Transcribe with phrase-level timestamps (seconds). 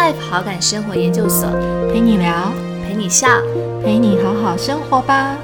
[0.00, 1.46] Life 好感生活研究所，
[1.92, 2.50] 陪你聊，
[2.82, 3.28] 陪你笑，
[3.84, 5.36] 陪你好好生活吧。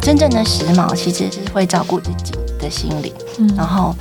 [0.00, 3.12] 真正的时髦其实是会照顾自己的心灵，
[3.54, 3.94] 然后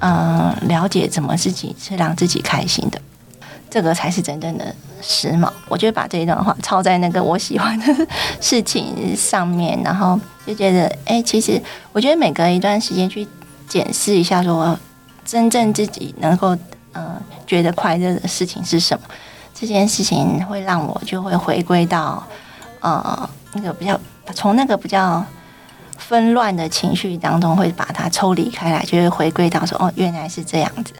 [0.00, 2.98] 嗯，了解怎么自己是让自己开心的，
[3.68, 5.50] 这个才是真正的时髦。
[5.68, 8.06] 我觉得把这一段话抄在那个我喜欢的
[8.40, 11.60] 事情上面，然后就觉得，哎，其实
[11.92, 13.28] 我觉得每隔一段时间去
[13.68, 14.78] 检视一下，说
[15.28, 16.56] 真正自己能够
[16.92, 19.04] 呃觉得快乐的事情是什么，
[19.54, 22.26] 这件事情会让我就会回归到
[22.80, 24.00] 呃那个比较
[24.34, 25.24] 从那个比较。
[26.00, 30.94] 纷乱的情绪当中，会把它抽离开来，就会回归到说：“哦，原来是这样子。”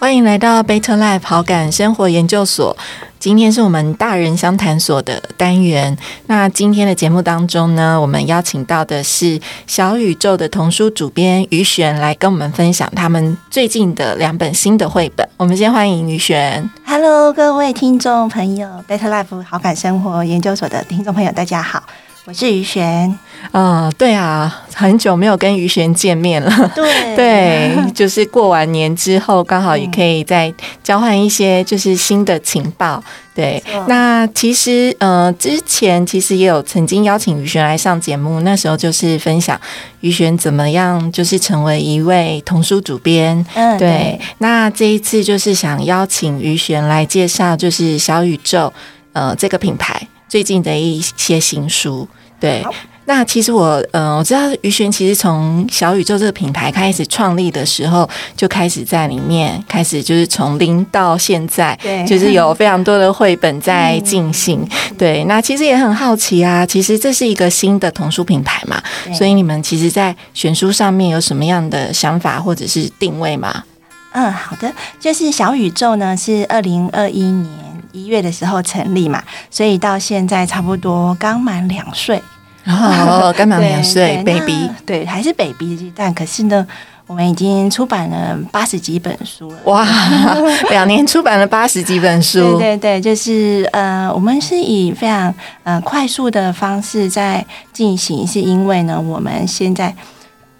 [0.00, 2.76] 欢迎来到 Beta Life 好感生活研究所。
[3.18, 5.98] 今天是我们大人相谈所的单元。
[6.26, 15.28] 那今天的节目当中呢，我们邀请到的是小宇宙的童书主编于璇来跟我们分享他们最近的两本新的绘本。
[15.36, 16.70] 我们先欢迎于璇。
[16.86, 21.82] Hello，各位听众朋友，Beta Life 好感生活研究所的听众朋友，大家好。
[22.28, 23.18] 我是于璇，
[23.52, 26.72] 嗯，对啊，很久没有跟于璇见面了。
[26.74, 26.84] 对
[27.16, 30.52] 对，就是过完年之后，刚好也可以再
[30.84, 33.02] 交换一些就是新的情报。
[33.34, 39.58] 对，那其实呃，之前其实也有曾经邀请于璇来上节目，那时候就是分享
[40.00, 43.42] 于璇怎么样就是成为一位童书主编。
[43.54, 44.20] 嗯，对。
[44.36, 48.70] 那这一次就是想邀请于璇来介绍，就是小宇宙
[49.14, 52.06] 呃这个品牌最近的一些新书。
[52.40, 52.64] 对，
[53.06, 64.64] 那其实我，嗯，我知道于璇其实从小宇宙这个品牌开始创立的时候，就开始在里面开始就是从零到现在，对，就是有非常多的绘本在进行。
[64.96, 68.80] 对，那其实也很好奇啊，其实这是一个新的童书品牌嘛，
[69.14, 73.64] 所以你们其实，在选书上面有什么样的想法或者是定位吗？
[74.12, 77.77] 嗯，好的，就是小宇宙呢是二零二一年。
[77.92, 82.22] 一月的时候成立嘛，所以到现在差不多刚满两岁，
[82.66, 86.66] 哦， 刚满两岁，baby，对，还是 baby，但可是呢，
[87.06, 89.86] 我们已经出版了八十几本书了，哇，
[90.70, 95.34] 两年出版了八十几本书，对对对，就是呃，我们是以非常
[95.64, 99.94] 呃快速的方式在进行，是因为呢，我们现在。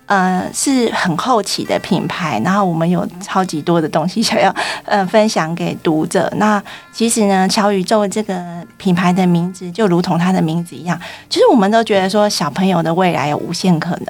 [0.08, 4.52] 呃，是很后期的品牌，然后我们有超级多的东西想要
[4.86, 6.32] 呃分享给读者。
[6.36, 6.60] 那
[6.91, 8.42] 其实呢，小宇宙这个
[8.78, 10.98] 品牌的名字就如同它的名字一样，
[11.28, 14.06] 其实我们都觉得说小朋友的未来有无限可能。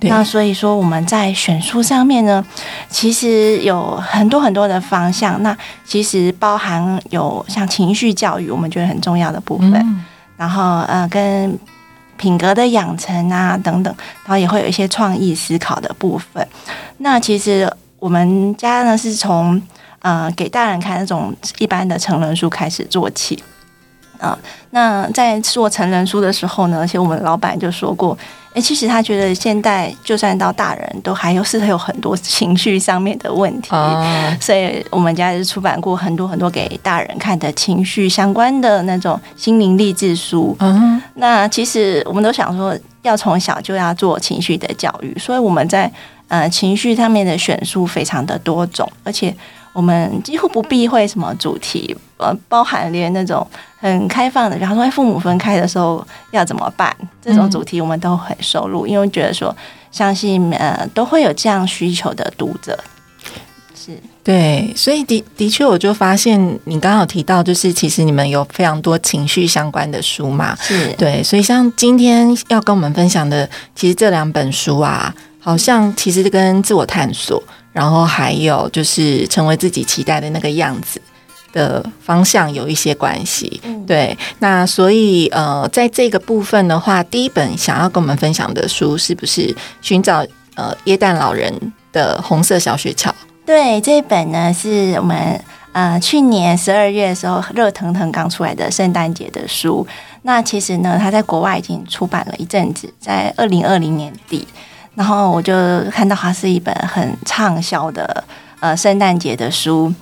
[0.00, 2.44] 那所以说我们在选书上面呢，
[2.90, 5.40] 其实有很多很多的方向。
[5.44, 10.04] 那其实包含有像情绪教育，我们觉得很重要的部分。
[10.36, 11.56] 然后呃跟。
[12.16, 13.94] 品格的养成啊，等等，
[14.24, 16.46] 然后也会有一些创意思考的部分。
[16.98, 19.60] 那其实我们家呢，是从
[20.00, 23.42] 呃给大人看那种一般的成人书开始做起
[24.18, 24.38] 啊。
[24.70, 28.16] 那在做成人书的时候呢，而且我们老板就说过。
[28.54, 33.68] 哎，其实他觉得现在就算到大人都还有是有很多情绪上面的问题，
[34.40, 40.56] 所以我们家是出版过很多很多给大人看的情绪相关的那种心灵励志书。
[40.60, 45.92] 嗯，那其实我们都想说，要从小就要做情绪的教育，所以我们在
[46.28, 49.36] 呃情绪上面的选书非常的多种，而且。
[49.76, 53.46] 我们几乎不避讳什么主题，呃，包含连那种
[53.78, 59.54] 很开放的，比方说父母分开的时候要怎么办这种主题，我们都很收录，因为觉得说
[59.92, 62.82] 相信呃都会有这样需求的读者。
[63.74, 77.42] 是对，所以的的确，我就发现你刚刚有提到，就是其实你们有非常多情绪相关的书嘛，是对，所以像今天要跟我们分享的，其实这两本书啊，好像其实跟自我探索。
[77.76, 80.98] 然后还有就是成为自己期待的那个样子
[81.52, 84.16] 的方向有一些关系，对。
[84.38, 90.24] 那所以呃，在这个部分的话，第一本想要跟我们分享的书是不是寻找
[90.54, 91.52] 呃耶诞老人
[91.92, 93.10] 的红色小雪橇？
[93.44, 95.38] 对，这一本呢是我们
[95.72, 99.86] 呃去年十二月的时候热腾腾刚出来的圣诞节的书。
[100.22, 104.48] 那其实呢，它在国外已经出版了一阵子，在二零二零年底。
[104.96, 105.52] 然后我就
[105.90, 108.24] 看到它是一本很畅销的
[108.60, 109.92] 呃圣诞节的书，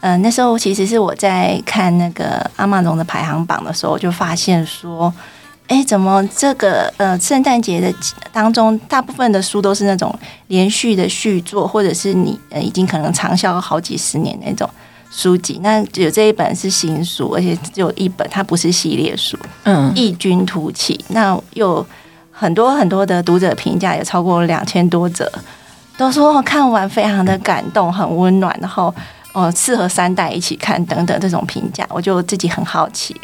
[0.00, 5.14] 嗯，那时候其实是我在看那个阿玛龙的排行榜的时候，就发现说，
[5.68, 7.94] 哎，怎么这个呃圣诞节的
[8.32, 10.12] 当中，大部分的书都是那种
[10.48, 14.68] 连续的续作，或者是你呃已经可能畅销好几十年那种
[15.12, 21.86] 书籍，那有这一本是新书，而且只有一本，它不是系列书，嗯，异军突起，那又。
[22.40, 25.30] 很多很多的读者评价也超过两千多则，
[25.98, 28.94] 都说看完非常的感动，很温暖，然后
[29.34, 33.14] 呃适合三代一起看等等这种评价，我就自己很好奇。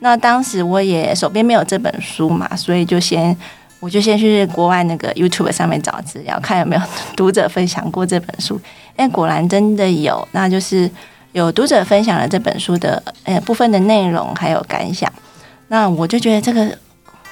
[0.00, 3.34] 那当时我也手边没有这本书嘛，所以就先
[3.78, 6.82] 我就先去国外那个 YouTube 上面找资料，看有没有
[7.14, 8.60] 读者分享过这本书。
[8.96, 10.90] 哎，果然真的有，那就是
[11.30, 15.08] 有读者分享了这本书的呃部分的内容还有感想。
[15.68, 16.76] 那我就觉得这个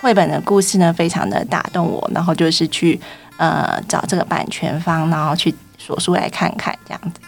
[0.05, 3.01] 绘本的故事呢，非常的打动我，然后就是去
[3.39, 7.21] 呃找这个版权方，然后去索书来看看这样子。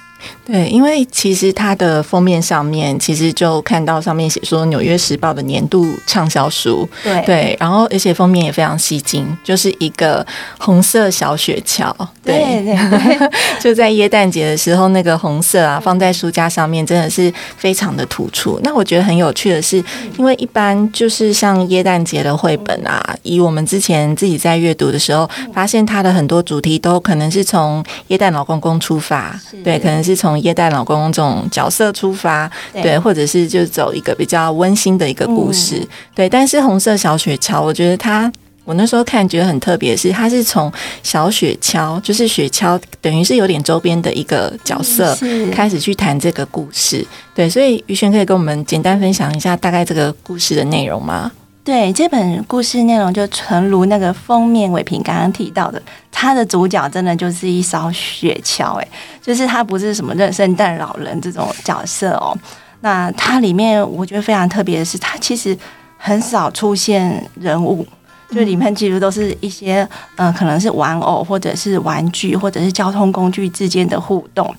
[0.45, 7.23] 对，因为其实它的封面上面其实就看到上面写说《纽约时报》的年度畅销书，对。
[7.27, 10.25] 对，然后而且封面也非常吸睛，就是一个
[10.59, 11.93] 红色小雪橇，
[12.23, 12.77] 对对。
[12.91, 13.31] 对，
[13.61, 18.61] 就在耶诞节的时候，那个红色啊放在书架上面真的是非常的突出。
[18.63, 19.83] 那我觉得很有趣的是，
[20.17, 30.17] 因为一般就是像耶诞节的绘本啊，以我们之前自己在阅读的时候，发现它的很多主题都可能是从耶诞老公公出发，对，可能是。
[30.17, 36.27] 从叶代老公公这种角色出发，对，或者是就走一个比较温馨的一个故事，对。
[36.27, 38.33] 但是红色小雪橇，我觉得它，
[38.65, 40.73] 我那时候看觉得很特别，是它是从
[41.03, 45.15] 小雪橇，就是雪橇，等于是有点周边的一个角色
[45.53, 47.49] 开始去谈这个故事，对。
[47.51, 51.31] 所以于璇可以跟我们简单分享一下大概这个故事的内容吗？
[51.67, 55.83] 对这本故事内容，就诚如那个封面伟平刚刚提到的，
[56.13, 58.89] 它的主角真的就是一艘雪橇，哎，
[59.21, 62.39] 就是它不是什么认圣诞老人这种角色哦。
[62.83, 65.59] 那它里面我觉得非常特别的是，它其实
[65.99, 67.85] 很少出现人物，
[68.31, 69.87] 就里面几乎都是一些
[70.19, 74.55] 嗯，可能是玩偶或者是玩具或者是交通工具之间的互动。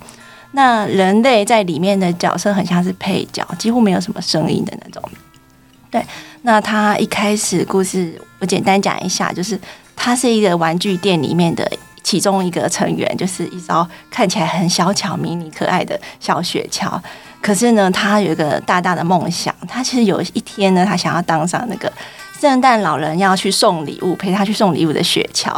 [0.52, 5.02] 那人类在里面的角色很像是配角，几乎没有什么声音的那种。
[5.90, 6.06] 对，
[6.44, 9.60] 那他一开始故事我简单讲一下，就是
[9.96, 11.70] 他是一个玩具店里面的
[12.04, 17.00] 其中一个成员，就是一艘看起来很小巧、迷你、可爱的小雪橇。
[17.42, 21.92] 可是呢，他有一个大大的梦想，他其实有一天呢，他想要当上那个
[22.40, 25.54] 圣诞老人，要去送礼物，陪他去送礼物的雪橇。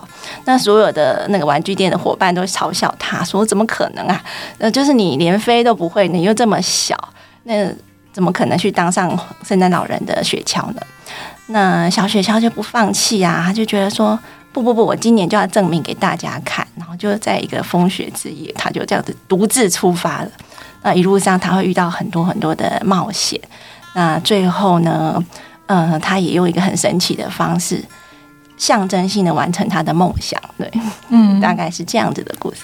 [0.45, 4.23] 那所有的那个玩具店的伙伴都嘲笑他说：“怎么可能啊？
[4.57, 6.97] 呃，就是你连飞都不会，你又这么小，
[7.43, 7.69] 那。”
[8.11, 10.81] 怎么可能去当上圣诞老人的雪橇呢？
[11.47, 14.17] 那小雪橇就不放弃啊，他就觉得说
[14.51, 16.67] 不不不，我今年就要证明给大家看。
[16.75, 20.29] 然后就在一个风雪之夜，他就这样子独自出发了。
[20.81, 23.39] 那一路上他会遇到很多很多的冒险。
[23.95, 25.23] 那最后呢，
[25.65, 27.83] 嗯，他也用一个很神奇的方式，
[28.57, 30.39] 象征性的完成他的梦想。
[30.57, 30.71] 对，
[31.09, 32.61] 嗯，大概是这样子的故事。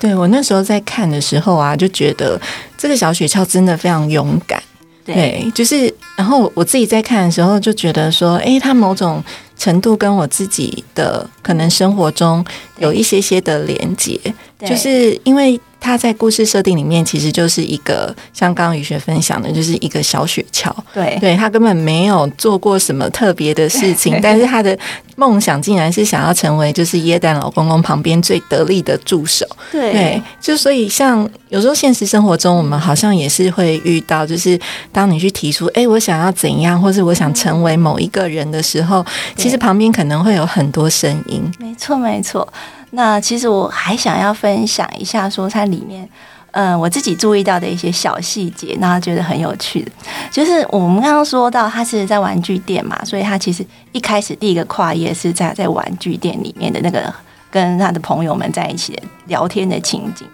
[0.00, 2.40] 对我那时候在看的时候啊，就觉得
[2.76, 4.60] 这个小雪橇真的非常勇敢。
[5.04, 9.22] 对，就是，然后我自己在看的时候就觉得说，哎，它某种
[9.56, 12.44] 程度跟我自己的可能生活中
[12.78, 14.18] 有一些些的连接，
[14.60, 15.60] 就是因为。
[15.84, 20.72] 他在故事设定里面其实就是一个像刚刚雨雪分享的，就是一个小雪橇。
[20.94, 24.76] 对，对他根本没有做过什么特别的事情， 但是他的
[25.16, 29.46] 梦想竟然是想要成为就是耶诞老公公旁边最得力的助手。
[29.70, 34.58] 对，就所以像有时候现实生活中，我们好像也是会遇到，就是
[34.90, 39.04] 当你去提出，哎，我想要怎样，或是我想成为某一个人的时候，
[39.36, 41.52] 其实旁边可能会有很多声音。
[41.58, 42.48] 没错，没错。
[42.94, 46.08] 那其实我还想要分享一下，说它里面，
[46.52, 49.90] 嗯，我自己注意到的一些小细节，那觉得很有趣的，
[50.30, 57.12] 就是我们刚刚说到，他是在玩具店嘛，所以他其实一开始第一个跨页是在在玩具店里面的那个
[57.50, 60.24] 跟他的朋友们在一起聊天的情景。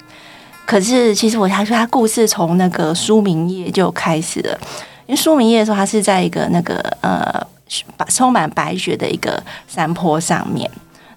[0.67, 4.59] 可是其实我他说他故事从那个书名页就开始了，
[5.07, 7.47] 因为书名页的时候，他是在一个那个呃，
[8.09, 10.71] 充满白雪的一个山坡上面。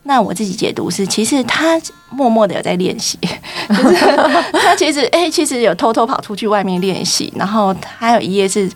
[0.06, 1.80] 那我自己解读是，其实他
[2.10, 3.18] 默默的有在练习，
[4.52, 8.70] 他其实哎，其实有偷偷跑出去外面练习，然后他有一页是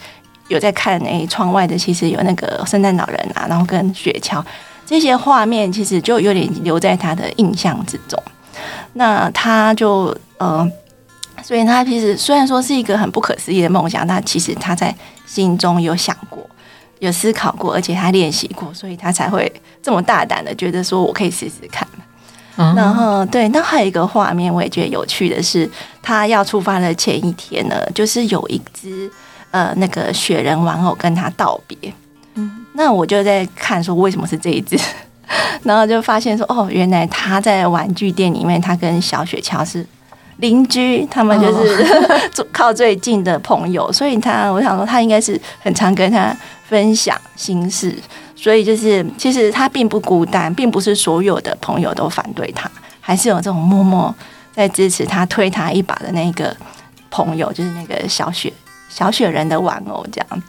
[0.47, 4.41] 有在看哎窗外的，其实有那个圣诞老人啊，然后跟雪橇
[4.85, 8.21] 这些画面，其实就有点留在他的印象之中。
[8.93, 10.65] 那他就呃，
[11.43, 16.41] 所以他其实虽然说是一个很不可思议的梦想，但其实他在心中有想过。
[16.99, 19.51] 有思考过，而且他练习过，所以他才会
[19.87, 21.87] 这么大胆的觉得说，我可以试试看。
[22.75, 25.69] 然后，对，那还有一个画面，我也觉得有趣的是，
[26.01, 29.09] 他要出发的前一天呢，就是有一只
[29.51, 31.77] 呃那个雪人玩偶跟他道别。
[32.33, 34.77] 嗯，那我就在看说，为什么是这一只？
[35.63, 39.87] 然后就发现说，哦，原来他在玩具店里面，他跟小雪橇是。
[40.39, 41.83] 邻居，他们就是
[42.53, 46.35] 靠最近的朋友，所以他，我想说，他应该是很常跟他
[46.67, 47.95] 分享心事，
[48.39, 52.69] 所以就是其实他并不孤单，并不是所有的朋友都反对他，
[53.01, 54.13] 还是有这种默默
[54.53, 56.55] 在支持他、推他一把的那个
[57.09, 58.53] 朋友，就是那个小雪
[58.89, 60.43] 小雪人的玩偶这样。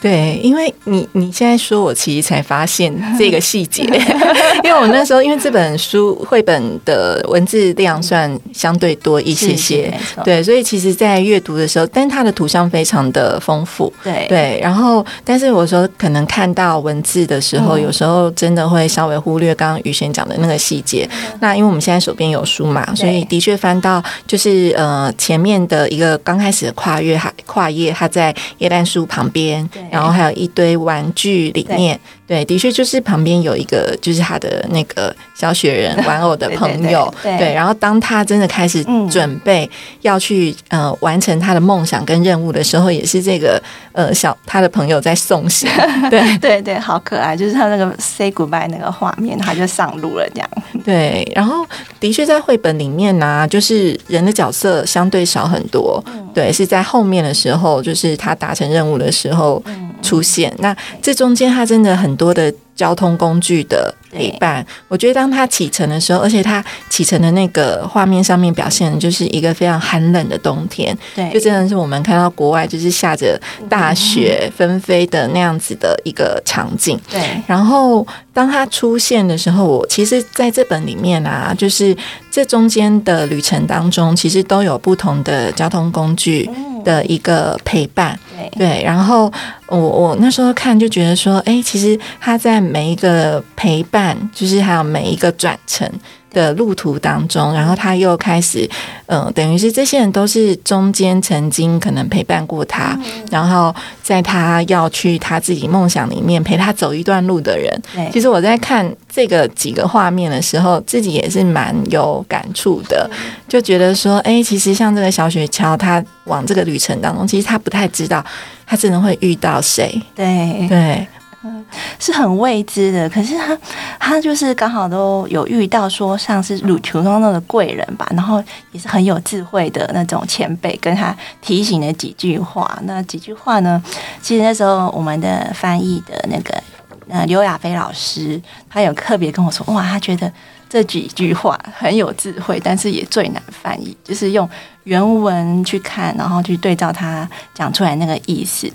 [0.00, 3.82] 对，因为你你现在说，我其实才发现这个细节，
[4.62, 9.92] 因为我那时候因为这本书绘本的文字量算相对多一些些，
[10.24, 14.26] 对，所以其实，在阅读的时候，但它的图像非常的丰富，对。
[14.28, 21.08] 对，然后，但是我说可能看到文字的时候，有时候真的会稍微忽略刚刚宇轩讲的那个细节。
[21.40, 29.68] 那因为我们现在手边有书嘛，所以的确翻到就是呃前面的一个刚开始的跨越，它跨页，它在叶丹书旁边。
[29.90, 37.52] 然后还有一堆玩具里面，对，的确就是旁边有一个，就是他的那个小雪人玩偶的 朋友，对。
[37.54, 39.68] 然后当他真的开始准备
[40.02, 43.60] 要去呃完成他的梦想跟任务的时候，也是这个
[43.92, 45.68] 呃小他的朋友在送行，
[46.10, 46.38] 对。
[46.38, 50.48] 对对，好可爱，就是他那个 say goodbye 那个画面，他就上路了这样。
[50.84, 51.66] 对，然后
[51.98, 56.02] 的确在绘本里面呢，就是人的角色相对少很多，
[56.38, 59.62] 对，是在后面的时候，就是他达成任务的时候。
[60.00, 64.64] 出现，那这中间他真的很多的交通工具的陪伴。
[64.88, 76.98] 我觉得当他启程的时候，而且他启程的那个画面上面表现的就是一个非常寒冷的冬天，对，就真的是我们看到国外就是下着大雪纷飞的那样子的一个场景。
[77.10, 81.96] 对，然后当他出现的时候，我其实在这本里面啊，就是
[82.30, 86.48] 这中间的旅程当中，其实都有不同的交通工具。
[86.84, 88.18] 的一个陪伴，
[88.56, 89.30] 对，然后
[89.68, 95.90] 我我那时候看就觉得说，哎，其实他在每一个陪伴，就是还有每一个转乘。
[96.30, 98.68] 的路途当中，然后他又开始，
[99.06, 102.96] 嗯，等于是这些人都是中间曾经可能陪伴过他，
[103.30, 107.82] 然后在他要去他自己梦想里面陪他走一段路的人。
[108.12, 113.10] 其实我在看这个几个画面的时候，自己也是蛮有感触的，
[113.48, 118.22] 就觉得说，哎，其实像这个小雪橇，他往这个旅程当中，其实他不太知道
[118.68, 120.00] 他真的会遇到谁。
[120.14, 121.06] 对对。
[121.44, 121.64] 嗯，
[122.00, 123.56] 是很未知的，可是他
[124.00, 132.76] 他就是刚好都有遇到说像是鲁球中的贵人吧，然后也是很有智慧的那种前辈，跟他提醒了几句话。
[132.82, 133.80] 那几句话呢，
[134.20, 136.60] 其实那时候我们的翻译的那个
[137.08, 140.30] 呃刘亚飞老师，他有特别跟我说，哇，他觉得
[140.68, 144.50] 这几句话很有智慧，但是也最难翻译，就是用
[144.88, 148.70] 原文去看，然后去对照他讲出来那个意思。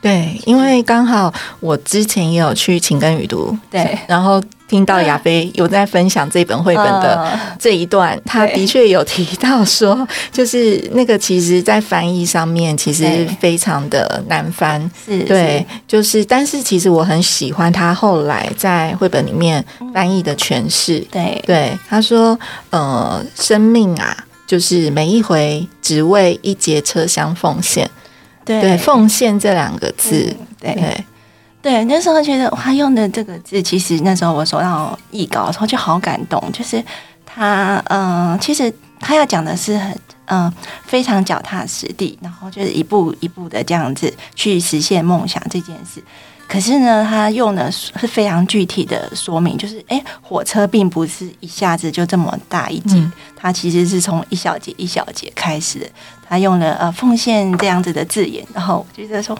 [0.00, 19.62] 对，因为刚好我之前也有去情根语读，对，然后听到亚飞有在分享这本绘本的这一段，他的确有提到说，就是那个其实在翻译上面其实非常的难翻，是，对，就是但是其实我很喜欢他后来在绘本里面
[19.92, 22.38] 翻译的诠释，对，对，他说，
[22.70, 24.16] 呃，生命啊，
[24.50, 27.88] 就是每一回只为一节车厢奉献。
[28.44, 31.04] 对，奉献这两个字，对
[31.62, 36.82] 对，那时候觉得他用的这个字，其实那时候我收到译稿的时候就好感动，就是
[37.24, 40.52] 他，嗯，其实他要讲的是很，嗯，
[40.84, 46.02] 非常脚踏实地，然后就是一步一步的这样子去实现梦想这件事。
[46.50, 52.96] 可是呢，他用的是非常具体的说明，就是哎，火车并不是一下子就这么大一节，
[53.36, 55.88] 它其实是从一小节一小节开始。
[56.28, 59.38] 他用了呃奉献这样子的字眼，然后觉得说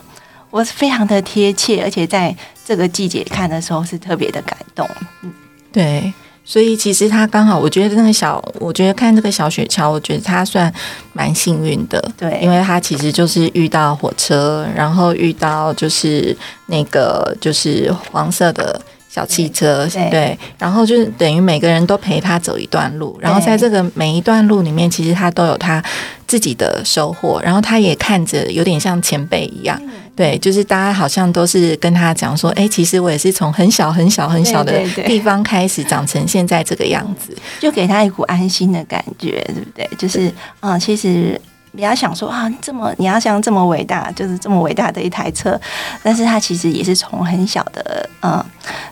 [0.50, 2.32] 我非常的贴切，而且在
[2.64, 4.88] 这个季节看的时候是特别的感动。
[5.22, 5.32] 嗯，
[5.72, 6.12] 对。
[6.44, 10.72] 所以其实他刚好，我觉得那个小，我觉得看这个小雪橇，我觉得他算
[11.12, 18.80] 蛮幸运的，对，因为他其实就是遇到火车，然后遇到就是那个就是黄色的
[19.12, 25.82] 小汽车，对，然后就是等于每个人都陪他走一段路，然后在这个每一段路里面，其实他都有他
[26.28, 29.80] 自己的收获，然后他也看着有点像前辈一样。
[30.14, 39.90] 对，就是大家好像都是跟他讲说，哎，其实我也是从很小很小很小的地方开始长成现在这个样子，就给他一股安心的感觉，对不对？
[39.98, 41.40] 就是，嗯，其实
[41.72, 45.60] 不要想说啊，这么你要像这么伟大，就是这么伟大的一台车，
[46.02, 48.44] 但是它其实也是从很小的，嗯，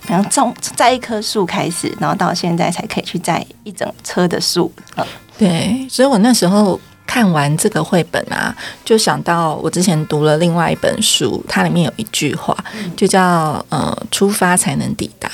[0.02, 4.72] 比方种栽一棵树开始，然后到现在才可以去栽一整车的树。
[4.96, 5.04] 嗯，
[5.38, 6.80] 对，所以我那时候。
[7.10, 8.54] 看完这个绘本啊，
[8.84, 12.54] 就想到我之前读了另外一本书，它里面有一句话，
[12.94, 15.26] 就叫“呃，出发才能抵达”。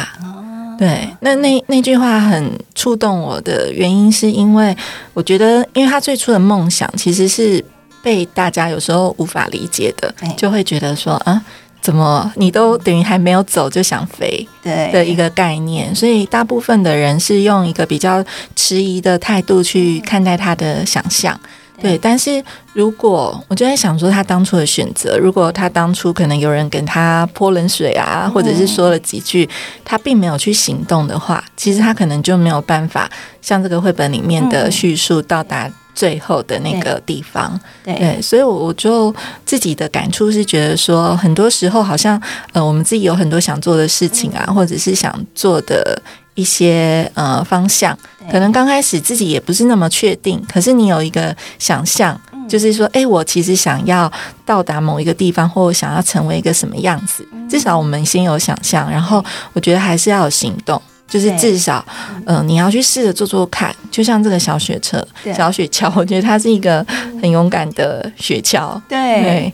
[0.79, 4.77] 对，那那那句话很触动我的原因，是因为
[5.13, 7.65] 我觉得，因为他最初的梦想其实是
[8.03, 11.43] 被大家有时候无法理解的，就会觉得说啊。
[11.85, 18.25] 怎么你都等于还没有走就想飞对的一个概念，所以大部分的人是用一个比较
[18.57, 21.39] 迟疑的态度去看待他的想象。
[21.81, 29.49] 对，但是如果我就在想说，他当初的选择，如果他当初可能有人跟他泼冷水啊，或者是说了几句，
[29.85, 33.11] 他并没有去行动的话，其实他可能就没有办法
[33.43, 37.61] 像这个绘本里面的叙述到达最后的那个地方。
[37.85, 39.15] 对，所以，我我就
[39.45, 42.21] 自己的感触是觉得说，很多时候好像
[42.53, 46.01] 呃，我们自己有很多想做的事情啊，或者是想做的。
[46.35, 47.97] 一些呃方向，
[48.31, 54.11] 可能刚开始自己也不是那么确定，可是你有一个想象，就是说，哎，我其实想要
[54.45, 61.85] 到达某一个地方，或想要成为一个什么样子，至少我们先有想象，然后我觉得还是要有行动，就是至少，
[62.27, 66.85] 嗯，你要去试着做做看，就像这个小雪车、小雪橇， 我觉得它是一个
[67.23, 69.53] 很勇敢的雪橇，对，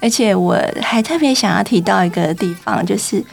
[0.00, 3.24] 而且我还特别想要提到一个地方，就是。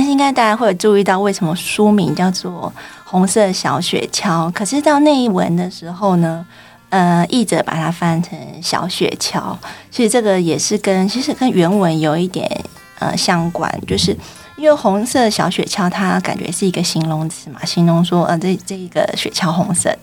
[0.00, 2.72] 应该大家会有注意到，为什么书名叫做
[3.04, 4.48] 《红色小雪橇》？
[4.52, 6.44] 可是到那一文的时候呢，
[6.88, 9.56] 呃，译者把它翻成“小雪橇”。
[9.90, 12.48] 其实这个也是跟其实跟原文有一点
[12.98, 14.16] 呃相关，就是
[14.56, 19.98] 因为“红色小雪橇”它感觉是一个形容词嘛，形容说呃这这一个雪橇红色的。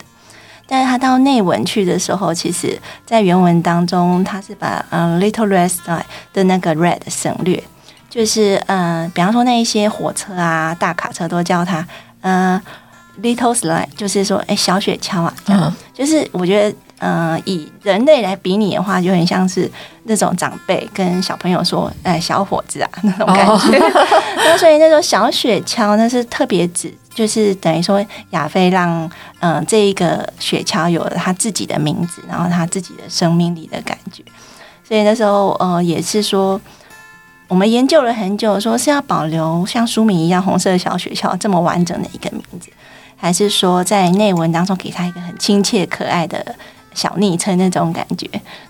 [0.67, 7.63] 但是它到内文去的时候，其实在原文当中，它是把呃 “little red sky” 的那个 “red” 省略。
[8.09, 11.87] 就是嗯，比方说那一些火车啊、大卡车都叫它
[12.21, 12.59] 呃
[13.21, 15.71] little slide，就是说哎小雪橇啊，这样。
[15.93, 19.69] 就是我觉得嗯，以人类来比拟的话，就很像是
[20.05, 23.77] 那种长辈跟小朋友说哎小伙子啊那种感觉。
[24.37, 29.07] 那所以那种小雪橇那是特别指，就是等于说亚飞让
[29.39, 34.23] 嗯这一个雪橇有了他自己的名字，然后他自己的生命力的感觉。
[34.83, 36.59] 所以那时候呃也是说。
[37.49, 42.69] 我们研究了很久，说是要保留像书名一样“红色小学校”这么完整的一个名字，
[43.17, 46.55] 还是说在内文当中给他一个很亲切可爱的
[46.93, 48.29] 小昵称那种感觉？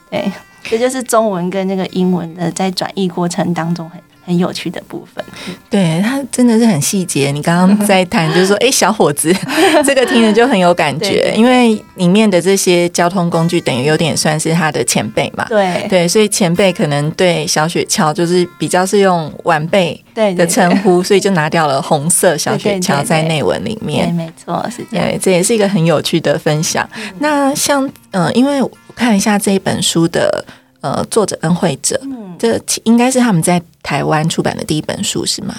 [0.10, 0.32] 对，
[0.64, 4.02] 这就是中文跟那个英文的在转译过程当中很。
[4.30, 5.26] 很有趣的部分，
[5.72, 7.32] 对他真的是很细节。
[7.32, 9.36] 你刚刚 在谈，就是说，哎，小伙子，
[9.84, 15.48] 这个听着就很有感觉，因为里面的这些交通工具等于有点算是他的前辈嘛。
[15.50, 20.00] 对对，所以前辈可能对小雪橇就是比较是用晚辈
[20.38, 24.14] 的称呼， 所以就拿掉了红色小雪橇在内文里面。
[24.14, 25.08] 没错，是这样。
[25.08, 26.88] 对，这也是一个很有趣的分享。
[27.18, 30.46] 那像嗯，因为我看一下这一本书的。
[30.82, 32.00] 呃，作者跟会者，
[32.38, 35.54] 这应该是他们在台湾出版的第一本书，是吗？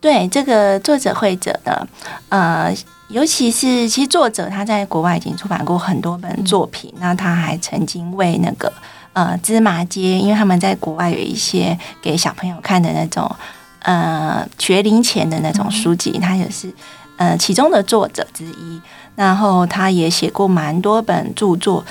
[0.00, 1.88] 对，这个作者会者的，
[2.28, 2.72] 呃，
[3.08, 8.72] 尤其是其实作者他在国外已经出版过很多本作品，那他还曾经为那个
[9.12, 13.28] 呃芝麻街，因为他们在国外有一些给小朋友看的那种
[13.80, 16.72] 呃学龄前的那种书籍，他也是
[17.16, 18.80] 呃其中的作者之一，
[19.16, 21.84] 然后他也写过蛮多本著作。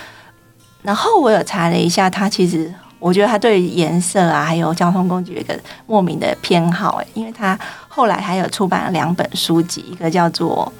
[0.82, 10.72] 然后我有查了一下，他其实我觉得他对颜色啊，还有交通工具有一个莫名的偏好哎，因为他后来还有出版了两本书籍，一个叫做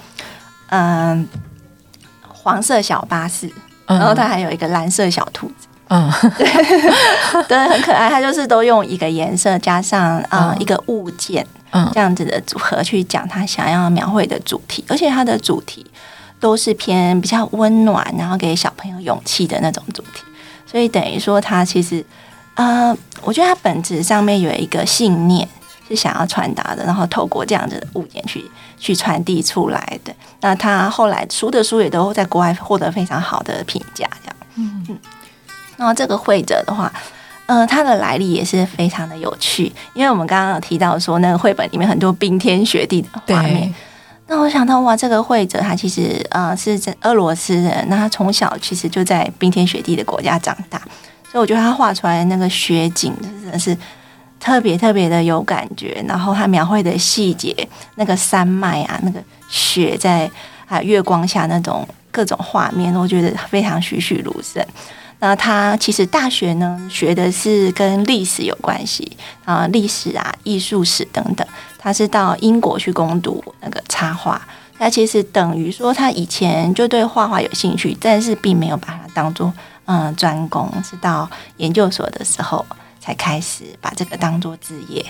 [0.69, 1.27] 嗯
[2.27, 3.49] 黄色小巴士，
[3.85, 6.09] 然后他还有一个蓝色小兔子，嗯，
[7.47, 8.09] 对，很可爱。
[8.09, 15.85] 他就是都用一个颜色加上啊一个物件，嗯，这样子的组合去讲他想要描绘的主题，而且他的主题。
[16.39, 20.23] 都是偏比较温暖，然后给小朋友勇气的那种主题，
[20.65, 22.04] 所以等于说他其实，
[22.54, 25.47] 呃，我觉得他本质上面有一个信念
[25.88, 30.15] 是想要传达的，然后透过这样子的物件去去传递出来的。
[30.39, 34.36] 那他后来书的书也都在国外获得非常好的评价，这样。
[34.56, 34.97] 嗯嗯。
[35.75, 36.91] 然后这个会者的话，
[37.47, 43.73] 呃，他的来历也是非常的有趣，因为我们刚刚有提到说，那个绘本里面很多冰天雪地的画面。
[44.29, 50.77] 那我想到哇，这个会者他其实呃是在俄罗斯人，那他从小其实就在冰天雪地的国家长大，
[51.31, 53.75] 所以我觉得他画出来那个雪景真的是
[54.39, 56.05] 特别特别的有感觉。
[56.07, 60.29] 然后他描绘的细节，那个山脉啊，那个雪在
[60.67, 64.63] 啊月光下那种各种画面，我觉得非常栩栩如生。
[65.21, 71.45] 那他其实大学呢学的是跟历史有关系啊，历史啊、艺术史等等。
[71.79, 74.39] 他是到英国去攻读那个插画，
[74.77, 79.51] 那其实等于说他以前就对画画有兴趣，但是并没有把它当做
[79.85, 82.65] 嗯专攻，是到研究所的时候
[82.99, 85.05] 才开始把这个当做职业。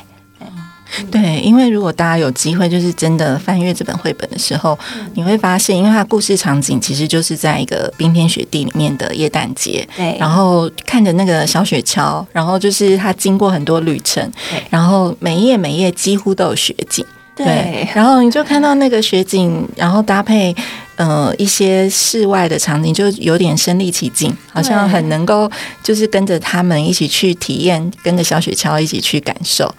[1.12, 4.78] 对，因为如果大家有机会，就是真的翻阅这本绘本的时候，
[5.14, 14.32] 你会发现，因为它故事场景其实就是在一个冰天雪地里面的耶诞节，对，然后看着那个小雪橇，然后就是它经过很多旅程，
[14.70, 20.56] 然后每一页每一页几乎都有雪景，对，然后你就看到那个雪景，然后搭配
[20.96, 25.50] 呃一些室外的场景，就有点身临其境，好像很能够
[25.84, 29.74] 就是跟着他们一起去体验，跟着小雪橇一起去感受。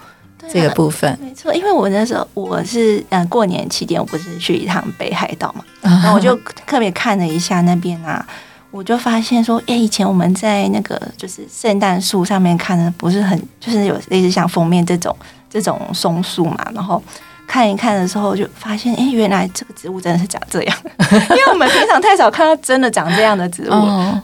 [0.51, 1.17] 这个部分。
[1.21, 6.35] 没错，因为我那时候我是嗯过年期间，我不是去一趟北海道嘛，然后我就
[6.65, 8.25] 特别看了一下那边啊，
[8.69, 15.15] 我就发现说，哎，以前我们在那个就是圣诞树上面看的不是很，就是有类似像封面这种
[15.49, 17.01] 这种松树嘛，然后
[17.47, 20.77] 看一看的时候就发现，哎，原来这个植物真的是长这样，
[21.31, 23.73] 因为我们平常太少看到真的长这样的植物，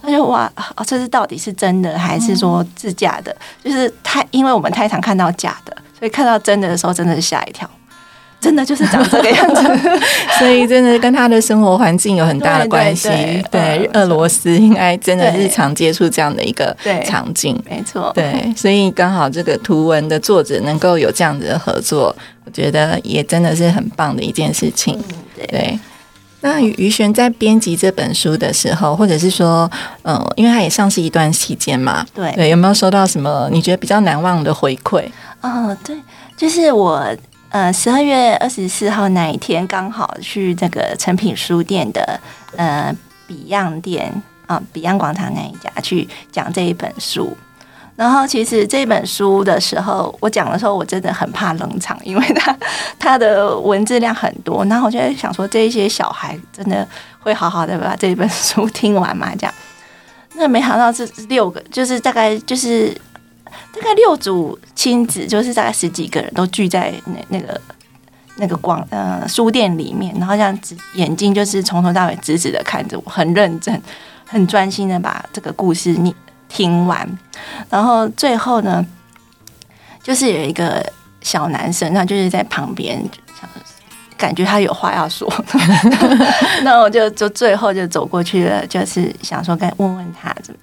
[0.03, 0.51] 那就哇，
[0.85, 3.35] 这是到底是真的还是说自假的？
[3.63, 5.75] 就是太，因为我们太常看到假的。
[5.97, 7.67] 所以看到真的的时候，真的是吓一跳，
[8.39, 9.63] 真的就是长这个样子。
[10.39, 13.09] 所以真的跟他的生活环境有很大的关系。
[13.51, 17.59] 对，俄罗斯应该真的日常接触这样的一个场景。
[17.69, 18.11] 没错。
[18.13, 25.01] 对，所以刚好这个图文的作者能够有这样子的合作，我觉得也真的是很棒的一件事情。
[25.49, 25.79] 对。
[26.41, 29.69] 那于于璇在编辑这本书的时候，或者是说，
[30.03, 35.03] 嗯，因为他也上市一段期间嘛，对对，有没有收到什么你觉得比较难忘的回馈？
[35.41, 35.97] 哦，对，
[36.37, 37.03] 就是我
[37.49, 42.19] 呃十二月二十四号那一天刚好去这个诚品书店的
[42.55, 44.11] 呃比样店
[44.45, 47.35] 啊比样广场那一家去讲这一本书。
[47.95, 52.55] 然后其实这本书的时候，我讲的时候，我真的很怕冷场，因为它
[52.99, 54.63] 它的文字量很多。
[54.65, 56.87] 然后我就在想说，这一些小孩真的
[57.19, 59.31] 会好好的把这本书听完吗？
[59.39, 59.53] 这样，
[60.35, 62.95] 那没想到是六个，就是大概就是
[63.73, 67.61] 大概六组亲子，就是大概十几个人都聚在那那个
[68.37, 73.81] 那个广呃书店里面，然后这样子眼睛就是从头到尾直直的看着我，很认真、
[74.25, 76.13] 很专心的把这个故事念。
[76.49, 77.05] 听完，
[77.69, 78.83] 然后最后呢，
[80.01, 80.81] 就是有一个
[81.19, 83.03] 小男生，他就是在旁边，
[84.15, 85.29] 感觉他有话要说，
[86.63, 90.59] 那我就就最后就走过去了，就是想说该问问他怎么，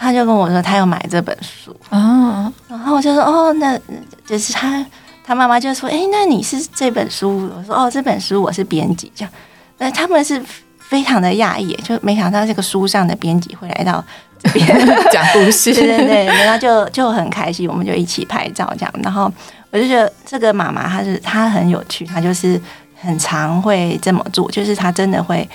[0.00, 3.78] 他就跟我说他要买这本书哦，然后我就说哦，那
[4.26, 4.84] 就是他
[5.24, 7.50] 他妈妈就说，哎，那你是这本书？
[7.56, 9.32] 我说哦，这本书我是编辑，这样，
[9.78, 10.42] 那他们是
[10.78, 14.02] 非常的讶异，就没想到这个书上的编辑会来到。
[14.42, 14.66] 这边
[15.12, 18.94] 讲故事， 对对对，然后就就很开心，我们就一起拍照这样。
[19.02, 19.30] 然后
[19.70, 22.58] 我就觉得这个妈妈她是她很有趣，她就是
[22.98, 25.46] 很常会这么做，就是她真的会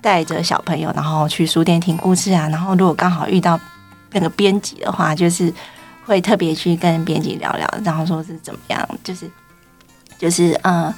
[0.00, 2.48] 带着小朋友，然后去书店听故事啊。
[2.48, 3.60] 然后如果刚好遇到
[4.14, 5.52] 那个编辑的话，就是
[6.06, 9.30] 会特别去跟编辑聊聊，然后说是怎么样，就是
[10.18, 10.92] 就是嗯。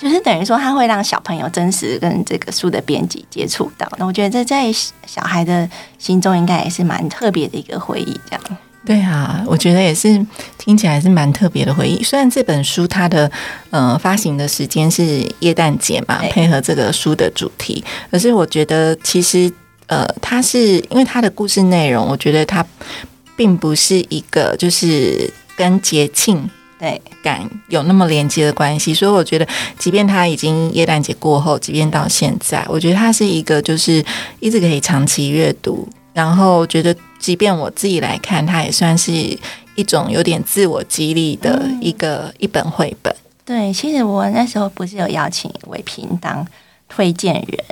[0.00, 3.86] 就是等于说，他会让小朋友真实跟这个书的编辑接触到。
[3.98, 4.72] 那我觉得这在
[5.04, 8.18] 小孩的心中应该也是蛮特别的一个回忆。
[8.24, 8.40] 这样，
[8.86, 12.02] 对啊，我觉得也是听起来是蛮特别的回忆。
[12.02, 13.30] 虽然这本书它的
[13.68, 19.52] 呃发行的时间是耶诞节嘛，配合这个书的主题，可是我觉得其实
[19.90, 22.64] 呃，它是因为它的故事内容，我觉得它
[23.36, 26.48] 并不是一个就是跟节庆。
[26.78, 29.46] 对，感有那么连接的关系，所以我觉得，
[29.78, 34.02] 即便他已经耶诞节过后，即便到现在，我觉得它是一个就是
[34.38, 35.86] 一直可以长期阅读。
[36.14, 39.12] 然后觉得，即便我自己来看，它也算是
[39.74, 43.14] 一种有点自我激励的一个一本绘本。
[43.44, 46.46] 对，其实我那时候不是有邀请伟平当
[46.88, 47.64] 推荐人，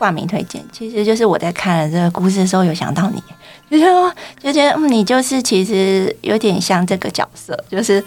[0.00, 3.22] 挂名推荐，其实就是我在看了这个故事的时候，有想到你，
[3.70, 8.02] 就 说就觉得嗯，你就是其实有点像这个角色，就是。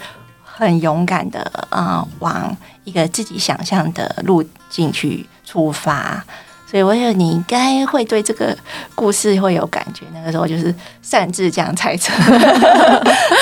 [0.56, 6.24] 很勇敢的啊，往一个自己想象的路径去出发，
[6.70, 8.56] 所以我觉得你应该会对这个
[8.94, 10.04] 故事会有感觉。
[10.12, 12.12] 那个时候就是擅自这样猜测，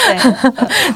[0.07, 0.19] 对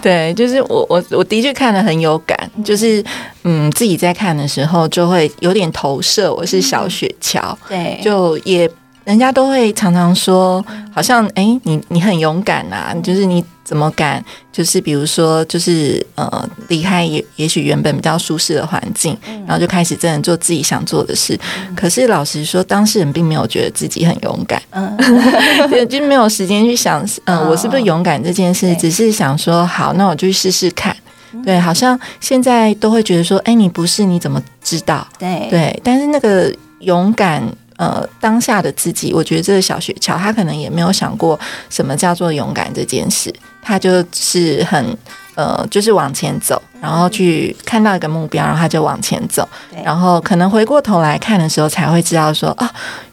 [0.33, 3.03] 对，就是我我我的确看了很有感，就是
[3.45, 8.69] 嗯，自己在看的时候就会有点投射，我是小雪橇，对，就也
[9.07, 13.43] 人家都会常常说，好像哎，你你很勇敢啊，就是你。
[13.67, 14.25] 怎么敢？
[14.53, 21.37] 就是比如说，就是呃，离开也也许原本比较舒适的环境，然后就开始真的做自己想做的事。
[21.75, 24.97] 可是老实说，当事人并没有觉得自己很勇敢，嗯，
[25.91, 30.97] 就没有时间去想，嗯，我是不是勇敢这件事，只是想说，好，那我就去试试看。
[31.45, 35.05] 对，好像现在都会觉得说，哎，你不是，你怎么知道？
[35.19, 37.43] 对对，但是那个勇敢。
[37.77, 44.97] 呃，当下的自己，我觉得这个小雪橇，他可能也没有想过什么叫做勇敢这件事，他就是很
[45.35, 49.47] 呃，就是往前走，然后去看到一个目标，然后他就往前走，
[49.85, 52.67] 然后可能回过头来看的时候，才会知道说，哦，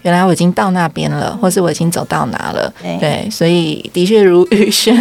[0.04, 2.74] 原来我已经到那边了，或是我已经走到哪了。
[2.82, 4.96] 对，所以的确如雨轩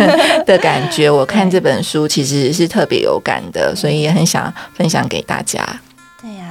[0.44, 5.64] 的感觉，我看这本书其实是特别有感的， 所以也很想分享给大家。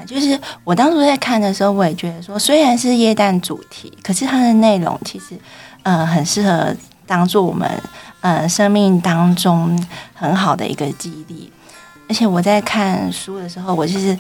[0.05, 5.37] 就是我当初在看的时候，我也觉得说，虽然是液氮主题，可是它的内容其实，
[5.83, 7.69] 呃，很适合当做我们。
[8.21, 9.83] 呃，生命当中
[10.13, 11.51] 很好的一个激励，
[12.07, 14.15] 而且我在看书的时候，我就是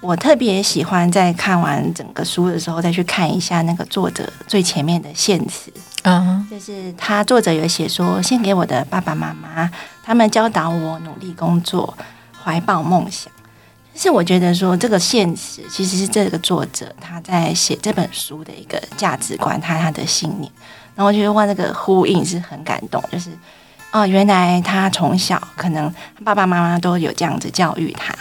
[0.00, 5.72] 我特别喜欢在看完整个书的时候，再去看一下那个作者最前面的献词。
[6.02, 9.70] 嗯，就是他作者有写说，献给我的爸爸妈妈，
[10.02, 11.96] 他们教导我努力工作，
[12.42, 13.32] 怀抱梦想。
[13.94, 20.50] 是我觉得说，这个现实其实是这个作者他在写这本书的一个价值观，他他的信念。
[20.94, 23.30] 然后我觉得哇，那个呼应是很感动，就是
[23.92, 25.92] 哦，原来他从小可能
[26.24, 28.14] 爸爸妈妈都有这样子教育他，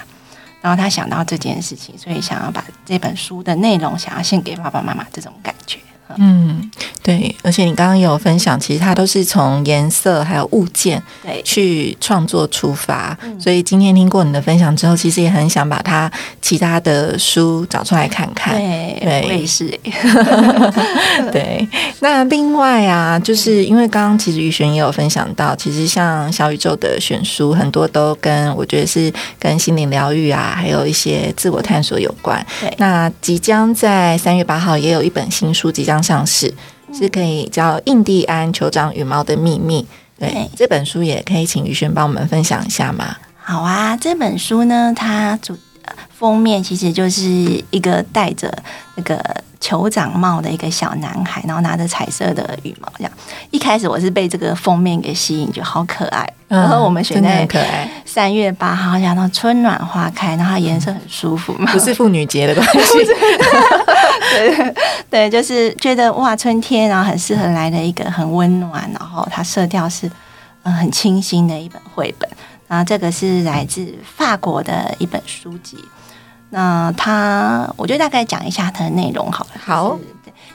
[0.61, 5.79] 然后他想到这件事情，所以想要把这本书的内容想要献给爸爸妈妈，这种感觉。
[6.17, 6.69] 嗯，
[7.03, 16.11] 对，而且你刚刚有分享，其实它都是从颜色还有物件对去创作出发，所以今天听过你的分享之后，其实也很想把它
[16.41, 18.55] 其他的书找出来看看。
[18.55, 19.67] 对，我也是。
[21.31, 21.67] 对，
[22.01, 32.45] 那另外啊，就是因为刚刚其实于璇也有分享到，其实像小宇宙的选书很多都跟我觉得是跟心灵疗愈啊，还有一些自我探索有关。
[32.59, 36.01] 对，那即将在三月八号也有一本新书即将。
[36.01, 36.51] 上市
[36.93, 39.83] 是可以叫《印第安酋长羽毛的秘密》。
[40.19, 43.15] 对，这本书也可以请于轩帮我们分享一下吗？
[43.43, 45.57] 好啊，这本书呢，它主
[46.15, 47.25] 封面其实就是
[47.71, 48.55] 一个带着
[48.95, 53.11] 那个酋长帽的一个小男孩，然后拿着彩色的羽毛，这样。
[53.51, 56.27] 一开始我是被这个封面给吸引，就好可爱。
[56.47, 57.47] 然后我们选在
[58.03, 62.97] 三月八号，讲到春暖花开，然后颜色很舒服嘛，不是妇女节的关系。
[64.31, 64.73] 对
[65.09, 70.09] 对，就是觉得哇，春天，然后很适合来的一个很温暖，然后它色调是
[70.63, 72.29] 嗯很清新的一本绘本。
[72.67, 75.77] 然后这个是来自法国的一本书籍。
[76.51, 79.49] 那他，我就大概讲一下它的内容好了。
[79.59, 79.97] 好。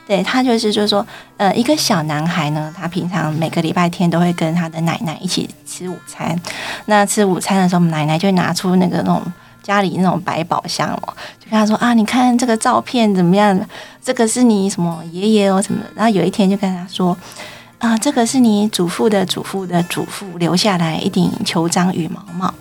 [0.06, 1.04] 对他就是就是说，
[1.36, 6.40] 呃，一个小男孩呢，他平常每个礼拜天都会跟他的奶奶一起吃午餐。
[6.84, 9.20] 那吃午餐的时候，奶奶就拿出那个那种
[9.64, 13.58] 家里那种百宝箱哦，就跟他说啊，你看这个照片怎么样？
[14.00, 15.82] 这个是你什么爷爷哦什么？
[15.96, 17.16] 然后有一天就跟他说
[17.78, 22.54] 啊，这个是你祖父的祖父的祖父留下来一顶酋长羽毛帽。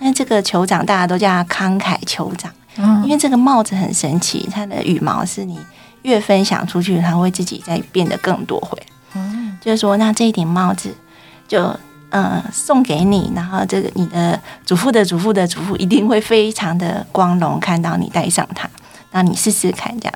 [0.00, 5.58] 那这个酋长大家都叫他慷慨酋长，嗯，因为这个帽子很神奇，它的羽毛是你。
[6.02, 8.82] 越分享出去，它会自己再变得更多回。
[9.12, 10.96] 嗯，就是说，那这一顶帽子
[11.46, 11.78] 就
[12.08, 18.66] 嗯送给你，然后这个你的祖父的祖父的祖父一定会非常的光荣，看到你戴上它。
[19.10, 20.14] 那你试试看，这样，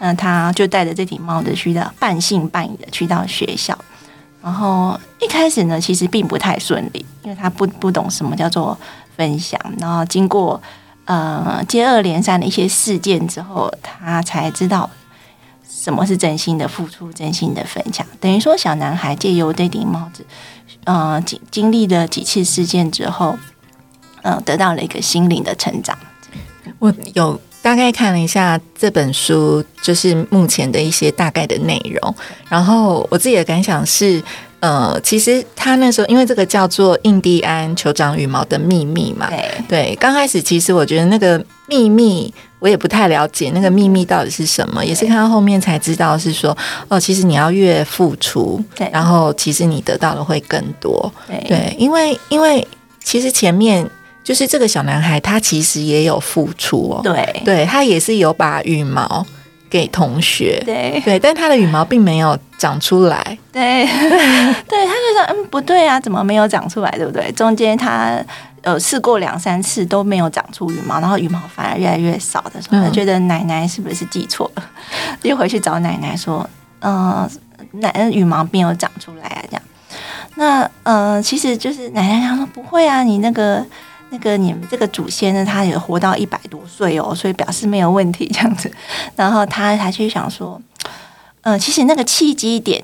[0.00, 3.74] 那他就戴着这顶帽子去到半信半疑的去到学校。
[4.42, 8.76] 然后一开始呢，其实并不太顺利，因为他不不懂什么叫做
[9.16, 9.58] 分享。
[9.78, 10.60] 然后经过
[11.06, 14.90] 呃接二连三的一些事件之后，他才知道。
[15.68, 18.04] 什么是真心的付出，真心的分享？
[18.18, 20.26] 等于说，小男孩借由这顶帽子，
[20.82, 23.38] 呃，经经历了几次事件之后，
[24.22, 25.96] 呃，得到了一个心灵的成长。
[26.80, 32.14] 我有大概看了一下这本书，就是目前的一些大概的内容。
[32.48, 34.20] 然后我自己的感想是，
[34.60, 39.30] 呃，其实他那时候因为这个叫做《印第安酋长羽毛的秘密》嘛，
[39.68, 42.32] 对，刚开始其实我觉得那个秘密。
[42.58, 46.56] 我也不太了解那个秘密到底是什么，也是看到后面才知道是说，
[46.88, 52.66] 哦，其实你要越付出，对，然后其实你得到的会更多，对，因为因为
[53.04, 53.88] 其实前面
[54.24, 59.24] 就是这个小男孩他其实也有付出哦，对，对他也是有把羽毛
[59.68, 63.84] 给同学，对对，但他的羽毛并没有长出来，对
[64.68, 67.30] 对，他就说嗯不对啊，怎么没有长出来，对不对？
[67.32, 68.22] 中间他。
[68.62, 74.64] 呃，试过两三次都没有长出羽毛，然后羽毛反而越来越少的时候，他觉得奶奶是不是记错了？
[75.22, 76.44] 就回去找奶奶说
[76.82, 77.30] ：“嗯，
[77.74, 79.62] 奶羽毛没有长出来啊。”这样，
[80.34, 83.64] 那呃，其实就是奶奶她说：“不会啊，你那个
[84.10, 88.70] 那个你们这个祖先呢，他也活到一百多岁哦，所以表示没有问题这样子。”
[89.16, 90.60] 然后他还去想说
[91.42, 92.82] ：“嗯，其实那个契机点，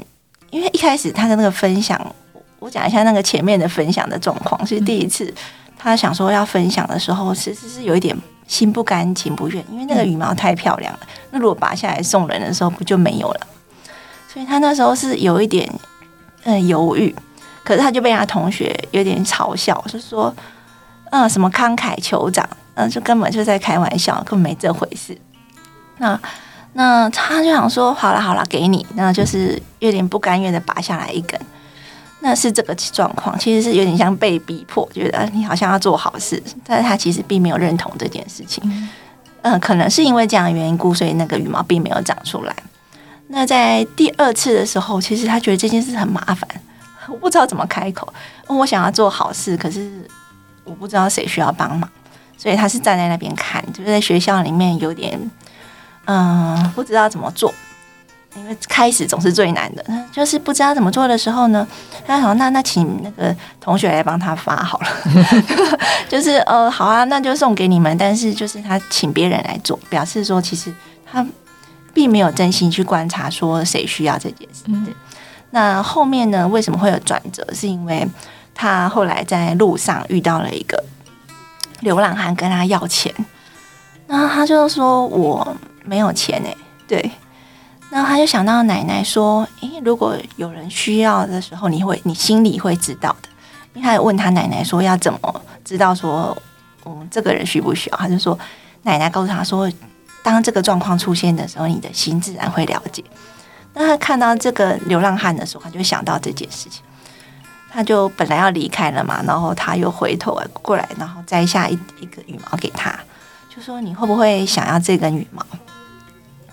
[0.50, 2.14] 因为一开始他的那个分享，
[2.58, 5.32] 我讲一下那个前面的分享的状况，是第一次。”
[5.78, 11.00] 他想说要分享的时候，其实是有一点心不甘情不愿，因为那个羽毛太漂亮了。
[11.30, 13.46] 那如果拔下来送人的时候，不就没有了？
[14.32, 15.68] 所以他那时候是有一点
[16.44, 17.14] 嗯犹豫。
[17.64, 20.34] 可是他就被他同学有点嘲笑，就说，
[21.12, 25.16] 嗯，什么慷慨酋长，嗯，就根本就在开玩笑，根本没这回事。
[25.98, 26.18] 那
[26.72, 31.38] 那他就想说，好了好了，给你，那就是有点不甘愿的拔下来一根。
[32.20, 38.88] 那是这个状况，其实是有点像被逼迫，觉得你好像要做好事，但是他其实并没有认同这件事情。
[39.42, 42.56] 嗯，可能是因为这样的原因故，所以那个羽毛并没有长出来。
[43.26, 46.48] 那在第二次的时候，其实他觉得这件事很麻烦，
[47.08, 48.10] 我不知道怎么开口。
[48.46, 49.90] 我想要做好事，可是
[50.64, 51.88] 我不知道谁需要帮忙，
[52.36, 55.18] 所以他是站在那边看，就是在学校里面有点
[56.06, 57.52] 嗯，不知道怎么做。
[58.34, 61.68] 因为开始总是最难的，就是不知道怎么做的时候呢，
[62.06, 64.86] 他说：“那那请那个同学来帮他发好了。
[66.08, 67.94] ”就是呃，好啊，那就送给你们。
[67.98, 70.72] 但是就是他请别人来做，表示说其实
[71.04, 71.22] 他
[71.92, 74.64] 并没有真心去观察说谁需要这件事。
[75.50, 77.46] 那后面呢，为什么会有转折？
[77.52, 78.08] 是因为
[78.54, 80.82] 他后来在路上遇到了一个
[81.80, 83.12] 流浪汉，跟他要钱，
[84.06, 87.10] 然后他就说：“我没有钱。”哎，对。
[87.90, 93.28] 然后他就想到奶奶说：“诶，如果有人需要的时候，你会，你心里会知道的。”
[93.74, 96.36] 因为他问他奶奶说：“要怎么知道说，
[96.84, 98.38] 嗯，这个人需不需要？”他就说
[98.82, 99.70] ：“奶奶告诉他说，
[100.22, 103.02] 当这个状况出现的时候，你的心自然会了解。”
[103.74, 106.82] 那他看到这个流浪汉的时候，他就想到这件事情，
[107.72, 112.94] 他就本来要离开了嘛，然后他又回头过来，然后摘下一一个羽毛给他，
[113.48, 115.42] 就说：“你会不会想要这根羽毛？”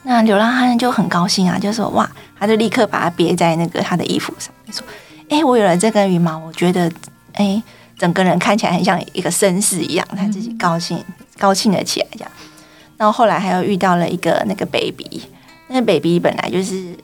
[0.04, 4.82] 那流浪汉就很高兴啊，就说哇，他就立刻把它别在那个他的衣服上，说
[5.30, 6.90] ：“哎，我有了这根羽毛，我觉得
[7.34, 7.62] 哎，
[7.98, 11.04] 整个人看起来很像一个绅士一样。”他自己高兴，
[11.38, 12.32] 高兴了起来，这样。
[12.96, 15.24] 然后后来还有遇到了一个那个 baby，
[15.68, 16.96] 那个 baby 本来就是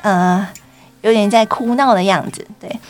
[0.00, 0.48] 呃
[1.02, 2.80] 有点在哭闹的样子，对。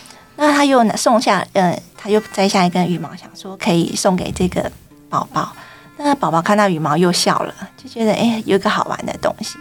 [0.40, 4.70] 那他又送下，嗯，他又摘下一根羽毛，想说可以送给这个
[5.10, 5.52] 宝宝。
[5.96, 9.56] 那宝宝看到羽毛又笑了，就觉得哎，有一个好玩的东西。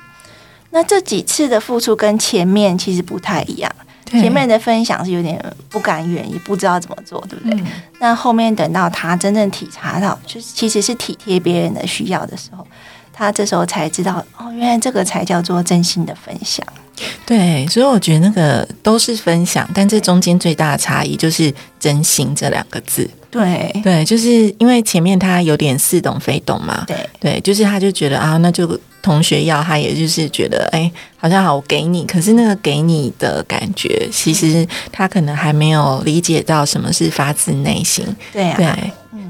[0.70, 7.60] 那这几次的付出跟前面其实不太一样，前面的分享是有点不甘愿，也不知道怎么做，对不对？
[8.00, 12.68] 那后面等到他真正体察到，就是其实是体贴别人的需要的时候，
[13.12, 16.64] 他这时候才知道，哦，原来这个才叫做真心的分享。
[17.26, 23.10] 对，所以我觉得那个都是分享，但这中间最大的差异就是“真心”这两个字。
[23.30, 26.84] 对对，就是因为前面他有点似懂非懂嘛。
[26.88, 38.04] 对对，就是他就觉得啊，那就同学要他，也就是觉得哎，好像好我给你，可是那个给你的感觉，其实他可能还没有理解到什么是发自内心。
[38.32, 38.66] 对对，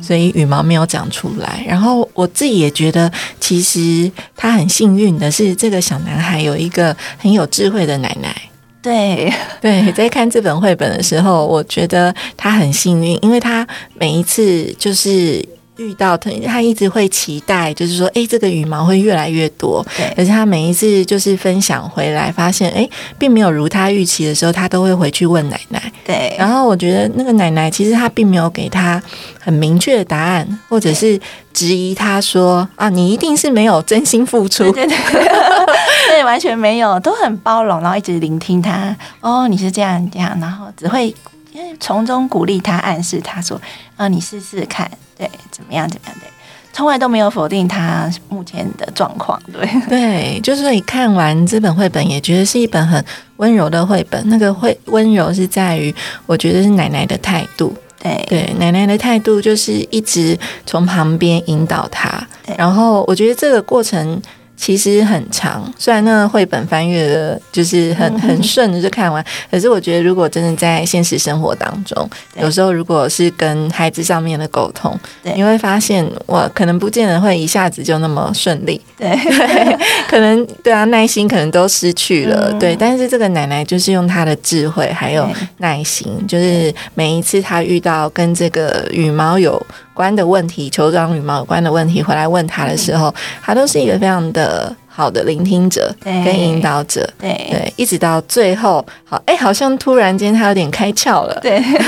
[0.01, 1.63] 所以羽毛没有长出来。
[1.67, 8.35] 然后我自己也觉得，其实他很幸运的是，这个小男孩有一个很有智慧的奶奶。
[8.81, 15.43] 对 对，在看这本绘本的时候，我觉得他很幸运，因为他每一次就是
[15.77, 19.85] 遇到他，他一直会期待，就是说，哎，这个羽毛会越来越多。
[19.95, 22.87] 对，可是他每一次就是分享回来，发现哎，
[23.17, 25.91] 并没有如他预期的时候，他都会回去问奶奶。
[26.05, 29.01] 对，然后我觉得那个奶奶其实他并没有给他
[29.39, 31.19] 很明确的答案，或者是
[31.53, 34.71] 质疑他说啊，你一定是没有真心付出。
[34.71, 35.27] 对对对。
[36.09, 38.95] 对，完全没有，都很包容，然后一直聆听他。
[39.19, 41.13] 哦，你是这样这样，然后只会
[41.57, 43.59] 因为从中鼓励他，暗示他说
[43.97, 46.29] ：“啊，你试试看，对，怎么样怎么样？”对，
[46.71, 49.41] 从来都没有否定他目前的状况。
[49.51, 53.03] 对对，就是你看完这本绘本，也觉得是一本很
[53.37, 54.21] 温柔的绘本。
[54.29, 55.91] 那个会温柔是在于，
[56.27, 57.75] 我觉得是奶奶的态度。
[57.99, 62.23] 对对，奶奶的态度就是一直从旁边引导他。
[62.55, 64.21] 然后我觉得这个过程。
[64.57, 72.09] 其实很长，虽然那个绘本翻阅的就是很 很顺的就看完，可是我觉得如果真的在现实生活当中，
[72.41, 79.15] 有时候如果是跟孩子上面的沟通，你会发现我可能不见得会一下子就那么顺利，对，
[80.09, 82.75] 可能对啊，耐心可能都失去了，对。
[82.75, 89.63] 但是这个奶奶就是用她的智慧还有耐心，就是每一次她遇到跟这个羽毛有。
[89.97, 101.79] 关的问题，酋长羽毛有关的问题，回来问他的时候，他都是一个非常的好的聆听者跟引导者，对对，一直到最后，好，哎，好像突然间他有点开窍了，对对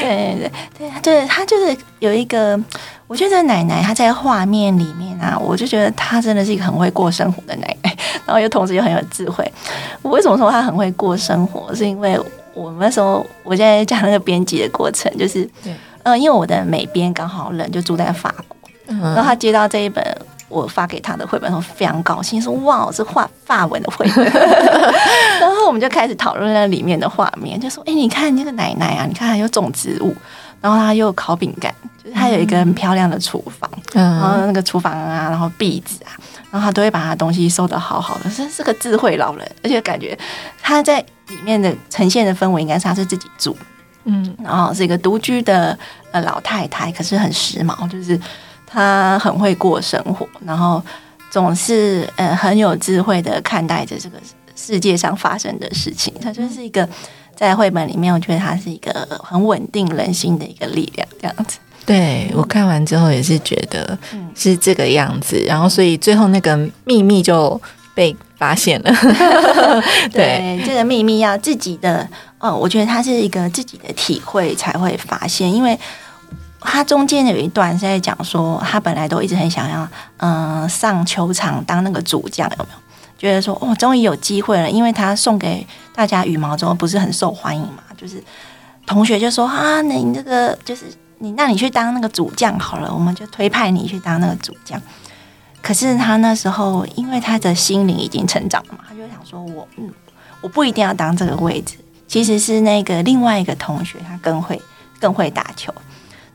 [0.00, 2.58] 对对对，他就是有一个，
[3.06, 7.94] 我觉得奶奶她在画面里面啊，我就觉得她真的是一个很会过生活的奶奶，
[8.24, 9.46] 然后又同时又很有智慧。
[10.00, 11.74] 我为什么说她很会过生活？
[11.74, 12.18] 是因为
[12.54, 15.46] 我们那时候我现在讲那个编辑的过程，就是。
[16.04, 20.04] 嗯，因为我的美编刚好人就住在法国，然后他接到这一本
[20.48, 24.24] 我发给他的绘本，我非常高兴，说哇，是画法文的绘本。
[25.40, 30.14] 然后我们就开始讨论那里面的画面，就说，哎，你看那个奶奶啊，你看还有种植物，
[30.60, 31.72] 然后他又烤饼干，
[32.02, 36.10] 就是他有一个很漂亮的厨房，然后那个厨房啊，然后壁纸啊，
[36.50, 40.18] 然后他都会把他东西收的好好的，真是个智慧老人，而且感觉
[40.60, 40.98] 他在
[41.28, 43.56] 里面的呈现的氛围应该是他是自己住。
[44.12, 45.78] 嗯，然后是一个独居的
[46.10, 48.18] 呃老太太，可是很时髦，就是
[48.66, 50.82] 她很会过生活，然后
[51.30, 54.16] 总是呃很有智慧的看待着这个
[54.56, 56.12] 世界上发生的事情。
[56.20, 56.88] 她就是一个
[57.36, 61.58] 在绘本里面，我觉得她是一个很稳定人心的一个力量，这样子。
[61.86, 63.96] 对我看完之后也是觉得
[64.34, 67.60] 是这个样子，然后所以最后那个秘密就
[67.94, 68.92] 被发现了。
[70.12, 72.08] 对，这个秘密要自己的。
[72.40, 75.78] 哦，我觉得他是一个自己的体会才会发现，因为
[76.58, 82.80] 他中间有一段是在讲说，他本来都一直很想要，嗯，上球场当那个主将，有没有？
[83.18, 88.24] 觉得说，哦，终于有机会了，因为他送给大家羽毛之后不是很受欢迎嘛，就是
[88.86, 90.86] 同学就说啊，你这个就是
[91.18, 94.80] 你，那你去当那个主将好了，我们就推派你去当那个主将。
[95.60, 99.92] 可是他那时候，因为他的心灵已经成长了嘛，他就想说，我嗯，
[100.40, 101.76] 我不一定要当这个位置。
[102.10, 104.60] 其实是那个另外一个同学，他更会
[104.98, 105.72] 更会打球，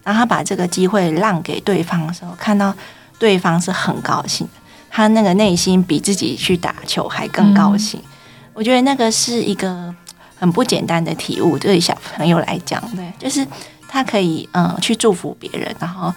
[0.06, 2.74] 然后他把这个机会让给对方的时候，看到
[3.20, 4.48] 对方是很高兴，
[4.90, 8.02] 他那个内心比自己去打球还更高兴。
[8.54, 9.94] 我觉得那个是一个
[10.38, 13.46] 很不简单的体悟，对小朋友来讲，对，就是
[13.90, 16.14] 他可以嗯去祝福别人，然后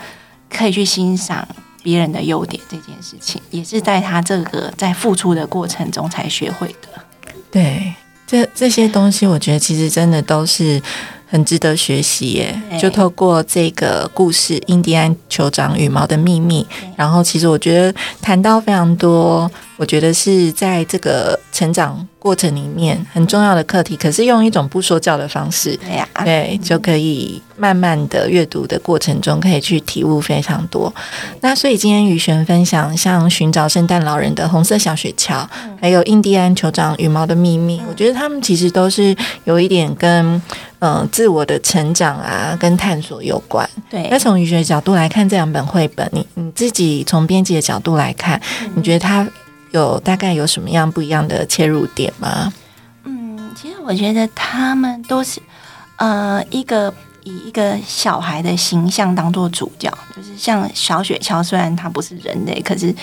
[0.49, 1.47] 可以去欣赏
[1.83, 7.03] 别人的优点，这件事情也是在他这个在付出的过程中才学会的。
[7.51, 7.93] 对。
[8.29, 10.81] 这这些东西，我觉得其实真的都是
[11.27, 12.63] 很值得学习耶。
[12.81, 16.63] 就透过这个故事《印第安酋长羽毛的秘密》，
[16.95, 19.51] 然后其实我觉得谈到非常多。
[19.79, 30.93] 我觉得是在这个成长过程里面很重要的课题，可是用一种不说教的方式，对呀，对，就可以慢慢的阅读的过程中，可以去体悟非常多。
[31.43, 35.47] 那所以今天雨璇分享像寻找圣诞老人的红色小雪橇，
[35.81, 40.43] 还有印第安酋长羽毛的秘密，我觉得他们其实都是有一点跟
[40.81, 43.69] 嗯自我的成长啊，跟探索有关。
[43.89, 48.41] 对，那从雨璇角度来看这两本绘本，你你自己从编辑的角度来看，
[48.75, 49.25] 你觉得它？
[49.73, 52.53] 有大概有什么样不一样的切入点吗？
[53.05, 55.41] 嗯，其实我觉得他们都是
[55.97, 56.93] 呃一个
[57.25, 62.95] 以一个小孩的形象当做主角，就是像小雪橇，虽然他不是人类，可是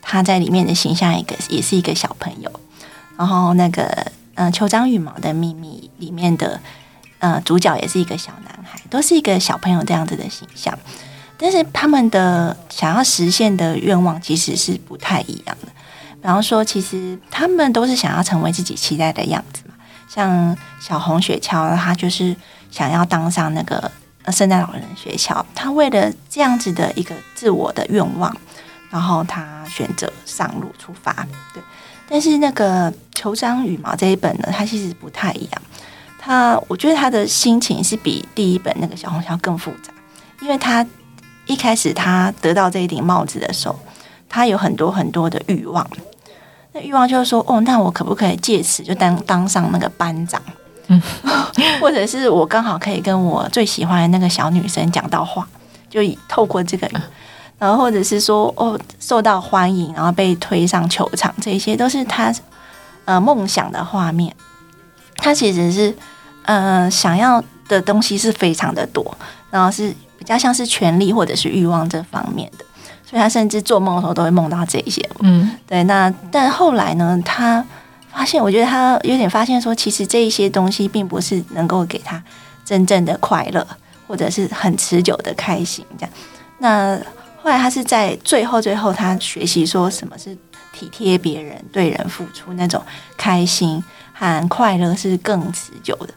[0.00, 2.50] 他在里面的形象一个也是一个小朋友。
[3.18, 6.60] 然后那个嗯，酋长羽毛的秘密里面的
[7.18, 10.78] 呃主角也是一个小男孩，都是一个小朋友这样子的形象，
[11.38, 15.72] 但是他们的想要实现的愿望其实是不太一样的。
[16.26, 19.74] 然后说，其实他们都是想要成为自己期待的样子嘛。
[20.08, 22.34] 像小红雪橇，他就是
[22.68, 23.88] 想要当上那个
[24.32, 25.40] 圣诞老人雪橇。
[25.54, 28.36] 他为了这样子的一个自我的愿望，
[28.90, 31.12] 然后他选择上路出发。
[31.54, 31.62] 对，
[32.08, 35.62] 但是那个酋长羽毛这一本呢，它其实不太一样。
[36.18, 39.92] 他我觉得他的心情是比第一本那个小红橇更复杂，
[40.40, 40.84] 因为他
[41.46, 43.78] 一开始他得到这一顶帽子的时候，
[44.28, 45.88] 他有很多很多的欲望。
[46.80, 50.40] 欲望就是说，哦，那我可不可以借此就当当上那个班长？
[50.88, 51.02] 嗯，
[51.80, 55.46] 或者是我刚好可以跟我最喜欢的那个小女生讲到话，
[55.90, 56.88] 就透过这个，
[57.58, 62.32] 然后或者是说，哦，受到欢迎，然后被推上球场，这些都是他
[63.04, 64.34] 呃梦想的画面。
[65.16, 65.92] 他其实是
[66.44, 69.16] 呃想要的东西是非常的多，
[69.50, 72.64] 然后是比较像是权力或者是欲望这方面的。
[73.08, 75.00] 所以他甚至做梦的时候都会梦到这些。
[75.20, 75.84] 嗯，对。
[75.84, 77.18] 那但后来呢？
[77.24, 77.64] 他
[78.12, 82.20] 发现，我觉得他有点发现说，其实这一些东西并不是能够给他
[82.64, 83.64] 真正的快乐，
[84.08, 85.84] 或者是很持久的开心。
[85.96, 86.12] 这样。
[86.58, 86.98] 那
[87.40, 90.36] 后来他是在最后最后，他学习说什么是
[90.72, 92.82] 体贴别人、对人付出那种
[93.16, 93.80] 开心
[94.12, 96.08] 和快乐是更持久的。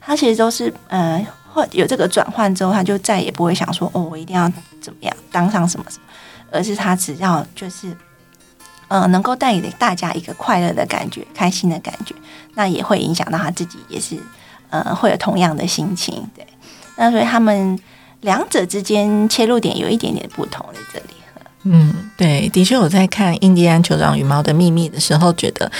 [0.00, 6.04] 他其实都是呃，或有这个转换之后，他就再也不会想说哦，我一定要怎么样当上什么什么。
[6.52, 7.96] 而是他只要就是，
[8.88, 12.14] 呃，能够带给大家一个快乐的感觉、开心的感觉，
[12.54, 14.16] 那也会影响到他自己，也是
[14.70, 16.28] 呃会有同样的心情。
[16.34, 16.46] 对，
[16.96, 17.78] 那所以他们
[18.20, 21.06] 两者之间切入点有一点点不同在这里。
[21.64, 25.70] 嗯，对，的确我在看《印第安酋长羽毛的秘密》的时候，觉得，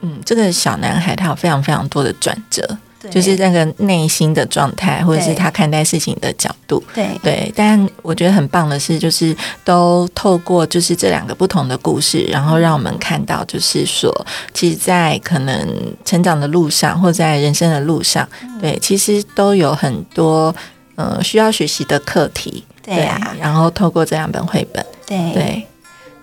[0.00, 2.78] 嗯，这个小男孩他有非常非常多的转折。
[3.10, 6.82] 就是那个内心的状态，或者是他看待事情的角度。
[6.94, 7.08] 对。
[7.22, 14.12] 对，但我觉得很棒的是，就是都透过就是这两个不同的故事，然后让我们看到，就是说，
[14.52, 15.68] 其实，在可能
[16.04, 18.58] 成长的路上，或在人生的路上，嗯。
[18.60, 20.54] 对，其实都有很多
[20.94, 22.64] 呃需要学习的课题。
[22.84, 25.32] 对呀然后透过这两本绘本，对。
[25.32, 25.66] 对，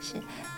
[0.01, 0.15] 是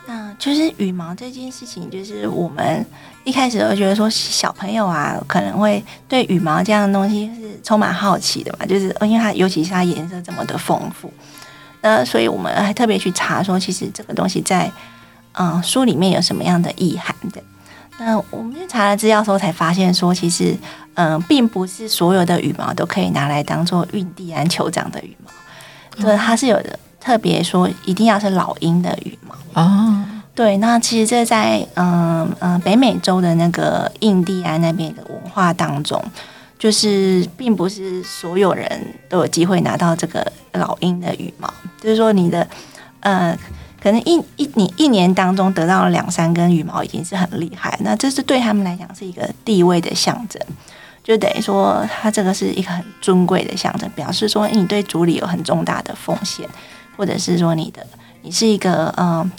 [0.07, 2.84] 那就是羽毛这件事情，就是我们
[3.24, 11.11] 一开始我觉得说小朋友啊，可能会对羽毛这样的东西是充满好奇的嘛，就是呃因为它尤其是它颜色这么的丰富，
[11.82, 14.72] 那所以我们还特别去查说，其实这个东西在
[15.34, 17.41] 嗯、呃书里面有什么样的意涵的。
[17.99, 20.57] 那我们去查了资料之后，才发现说，其实
[20.95, 29.61] 嗯、呃并不是所有的羽毛都可以拿来当做印第安酋长的羽毛，对，它是有的特别说一定要是老鹰的羽毛。
[29.61, 30.03] 哦，
[30.34, 36.01] 对，那其实这在嗯嗯、北美洲的那个印第安那边的文化当中，
[36.57, 41.51] 就是并不是所有人都有机会拿到这个老鹰的羽毛，
[41.82, 42.47] 就是说你的
[43.01, 43.38] 呃。
[43.84, 50.39] 可能一一你一年当中得到了两三根羽毛已经是很厉害，那这是对他们来讲是一个地位的象征，
[51.03, 56.47] 就等于说它这个是一个很尊贵的象征，表示说你对族里有很重大的奉献，
[56.95, 57.84] 或者是说你的
[58.21, 59.32] 你是一个嗯。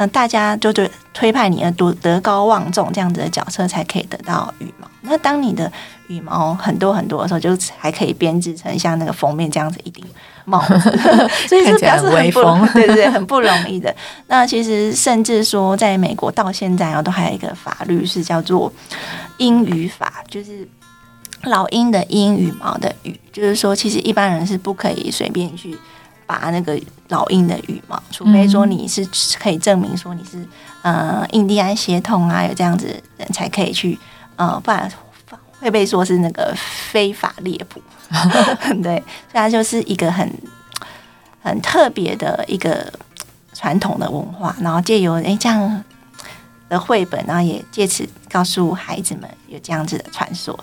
[0.00, 4.88] 呃嗯，大家就对推派你而德德高望重这样子的角色，才可以得到羽毛。
[5.02, 5.70] 那当你的
[6.06, 10.02] 羽毛很多很多的时候，就还可以编织成像那个封面这样子一顶
[10.46, 10.78] 帽子，
[11.46, 13.94] 所以是表示很不威风对对对，很不容易的。
[14.28, 18.72] 那其实甚至说，在美国到现在啊，都还有一个法律是叫做
[19.36, 20.66] 鹰羽法，就是
[21.42, 25.76] 老鹰的鹰，羽毛的羽，就是说，其实一般人是不可以随便去
[26.30, 29.04] 拔那个老鹰的羽毛，除非说你是
[29.40, 30.46] 可以证明说你是
[30.82, 33.98] 呃印第安血统啊，有这样子的人才可以去
[34.36, 34.88] 呃，不然
[35.58, 37.82] 会被说是那个非法猎捕。
[38.80, 40.32] 对，所以它就是一个很
[41.42, 42.92] 很特别的一个
[43.52, 45.84] 传统的文化，然后借由诶这样
[46.68, 50.56] 的绘本，然后也借此告诉孩子们有这样子的传说。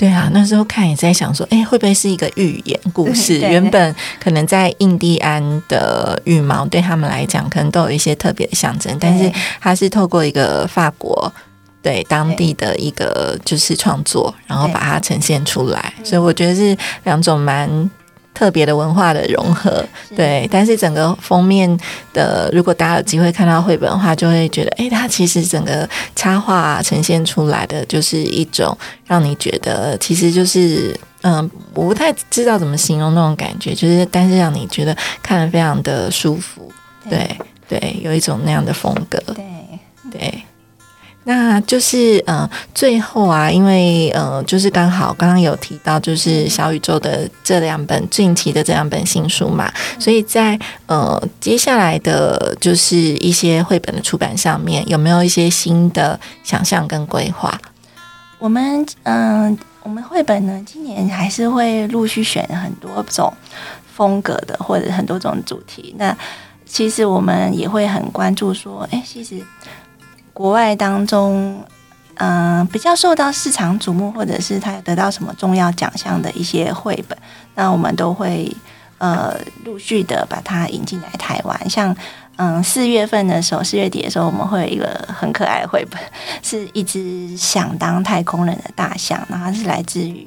[0.00, 3.38] 对啊，那时候看也在想说，哎，会不会是一个寓言故事？
[3.44, 9.30] 原本可能在印第安的羽毛对他们来讲，可能都有一些特别的象征，但是
[9.60, 11.30] 它是透过一个法国
[11.82, 16.74] 对当地的一个就是创作，然后把它呈现出来，所以我觉得是
[17.04, 17.90] 两种蛮。
[18.40, 19.84] 特别的文化的融合，
[20.16, 21.68] 对，但是整个封面
[22.14, 25.86] 的，如果大家有机会看到绘本的话，就会觉得，哎，它其实整个
[26.16, 28.74] 插画呈现出来的就是一种
[29.04, 36.72] 让你觉得，其实就是，嗯，我不太知道怎么形容那种感觉，就是，但是让你觉得看得非常的舒服，
[37.10, 37.36] 对
[37.68, 39.44] 对，有一种那样的风格，对。
[40.10, 40.42] 对。
[41.24, 57.60] 那就是呃，最后啊，因为呃，就是刚好刚刚有提到，就是小宇宙的这两本近期的这两本新书嘛，所以在呃接下来的就是一些绘本的出版上面，有没有一些新的想象跟规划？
[58.38, 63.30] 我们嗯、我们绘本呢，今年还是会陆续选很多种
[63.94, 65.94] 风格的，或者很多种主题。
[65.98, 66.16] 那
[66.64, 69.38] 其实我们也会很关注说，哎，其实
[70.40, 71.62] 国外当中，
[72.14, 77.18] 嗯、比较受到市场瞩目，或者是他得到什么重要奖项的一些绘本，
[77.54, 78.50] 那我们都会
[78.96, 79.36] 呃
[79.66, 81.68] 陆续的把它引进来台湾。
[81.68, 81.94] 像
[82.36, 86.00] 嗯四月份的时候，四月底的时候，我们会有一个很可爱的绘本，
[86.42, 90.26] 是一只想当太空人的大象，然后它是来自于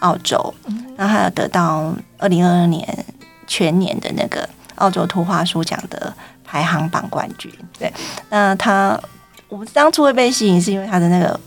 [0.00, 0.52] 澳洲，
[0.94, 2.86] 然后它有得到二零二二年
[3.46, 6.12] 全年的那个澳洲图画书奖的
[6.44, 7.50] 排行榜冠军。
[7.78, 7.90] 对，
[8.28, 9.00] 那它
[9.48, 11.38] 我们当初会被吸引，是因为他的那个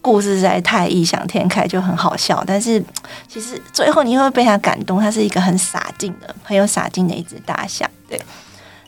[0.00, 2.44] 故事实在太异想天开，就很好笑。
[2.46, 2.82] 但是
[3.26, 7.90] 其实最后你会被他感动，他是一个很洒劲的、很有洒劲的一只大象。
[8.08, 8.20] 对，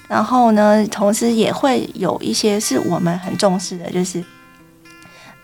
[0.08, 4.24] 然后呢，同时也会有一些是我们很重视的，就是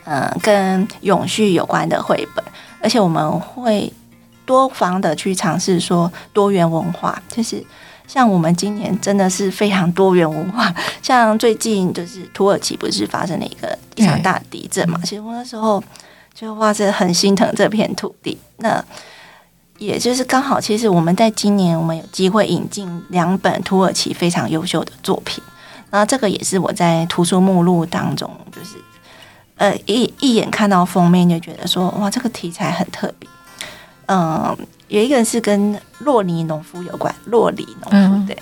[0.05, 2.45] 嗯、跟永续有关的绘本，
[2.81, 3.93] 而且我们会
[4.45, 7.65] 多方的去尝试说多元文化，就是。
[8.07, 15.01] 像我们今年真的是非常多元文化， 像最近就是土耳其不是发生了一个一场大地震嘛？
[15.05, 15.83] 其实我那时候
[16.35, 18.39] 就哇塞，很心疼这片土地。
[18.59, 18.83] 那
[19.79, 25.43] 也就是刚好，其实我们在今年我们有机会引进两本土耳其非常优秀的作品，
[25.91, 28.77] 然后这个也是我在图书目录当中，就是
[29.57, 33.29] 呃一一眼看到封面就觉得说哇，这个题材很特别。
[34.07, 34.57] 嗯，
[34.89, 38.39] 有一个是跟洛尼农夫有关，洛里农夫对，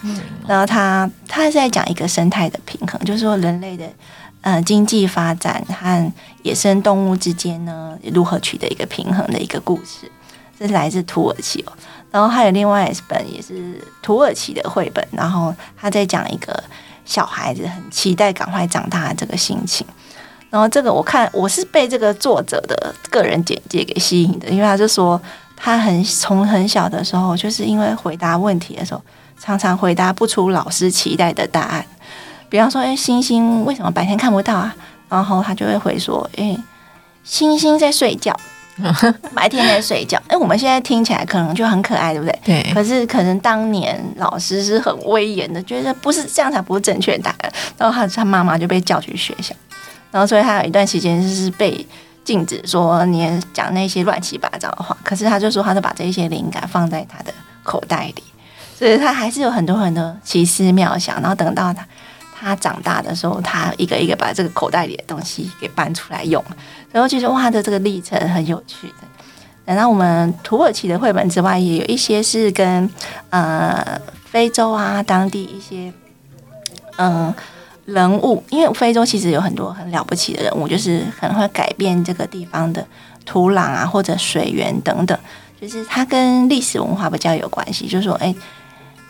[0.46, 3.86] 然后他他是在讲一个生态的平衡，就是说人类的
[4.42, 10.10] 呃经济发展和野生动物之间呢如何取得一个平衡的一个故事，
[10.58, 11.72] 这是来自土耳其哦。
[12.10, 16.62] 然后还有另外一本也是土耳其的绘本，然后他在讲一个
[17.06, 19.86] 小孩子很期待赶快长大的这个心情。
[20.50, 25.18] 然后这个我看我是被这个作者的个人简介给吸引的，因为他就说。
[25.64, 29.00] 他很从很小的时候，就是因为回答问题的时候，
[29.40, 31.82] 常常回答不出老师期待的答案。
[32.50, 34.76] 比方说，哎，星星为什么白天看不到啊？
[35.08, 36.54] 然后他就会回说，哎，
[37.22, 38.38] 星星在睡觉，
[39.34, 40.20] 白天在睡觉。
[40.28, 42.38] 哎，我们现在听起来可能就很可爱，对不对？
[42.44, 42.72] 对。
[42.74, 47.52] 可是可能当年老师是很威严的，觉得不是这样才不是正确答案。
[47.78, 49.54] 然后他他妈妈就被叫去学校，
[50.10, 51.86] 然后所以他有一段时间就是被。
[52.24, 58.24] 禁止说你讲那些乱七八糟的话，可是他就说，他就把这些灵感放在他的口袋里，
[58.74, 61.20] 所以他还是有很多很多奇思妙想。
[61.20, 61.86] 然后等到他
[62.34, 66.42] 他长大的时候，他一个一个把这个口袋里的东西给搬出来用。
[66.90, 68.94] 然后其实哇，的这个历程很有趣的。
[69.66, 72.88] 然后我们土耳其的绘本之外，也有一些是跟
[73.30, 75.92] 呃非洲啊当地一些
[76.96, 77.34] 嗯。
[77.86, 82.86] 人物，因为非洲其实有很多很了不起的人物，就是可能会改变这个地方的
[83.26, 85.18] 土壤啊，或者水源等等，
[85.60, 87.86] 就是它跟历史文化比较有关系。
[87.86, 88.34] 就是说，哎，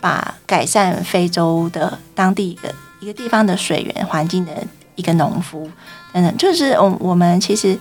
[0.01, 4.51] 把改善非洲的当地一个一个地方的水源环境的
[4.95, 5.71] 一个农夫
[6.11, 7.79] 等等，就是我我们其实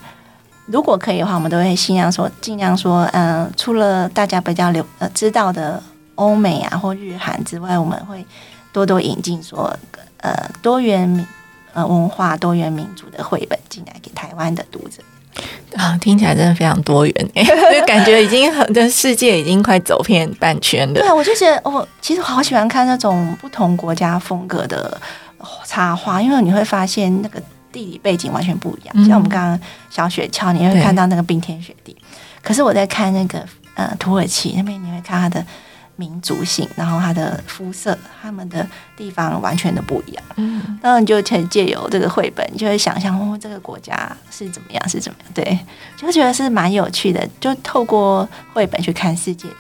[0.67, 5.83] 如果可以的话，我们都会尽量说，尽量说，嗯，除了大家比较流呃知道的
[6.15, 8.25] 欧美啊或日韩之外，我们会
[8.73, 9.77] 多多引进说。
[10.25, 11.27] 呃，多元民
[11.75, 15.03] 呃文化、多元民族的绘本进来给台湾的读者
[15.77, 21.01] 啊，听起来真的非常多元， 就感觉已经很的世界已经快走遍半圈了。
[21.01, 24.99] 对，我就觉得我其实好喜欢看那种不同国家风格的
[25.67, 27.39] 插画，因为你会发现那个
[27.71, 29.05] 地理背景完全不一样。
[29.05, 29.61] 像我们刚刚
[29.91, 31.95] 小雪橇，你会看到那个冰天雪地，
[32.41, 33.45] 可是我在看那个
[33.75, 35.45] 呃土耳其那边，你会看它的。
[35.97, 38.67] 民族性，然后他的肤色，他们的
[38.97, 40.25] 地方完全的不一样。
[40.37, 45.33] 嗯，然后你就可以借由这个绘本，就会想象哦，这个国家是怎么样，是怎么样？
[45.33, 45.59] 对，
[45.97, 49.57] 就觉得是蛮有趣的，就透过绘本去看世界的。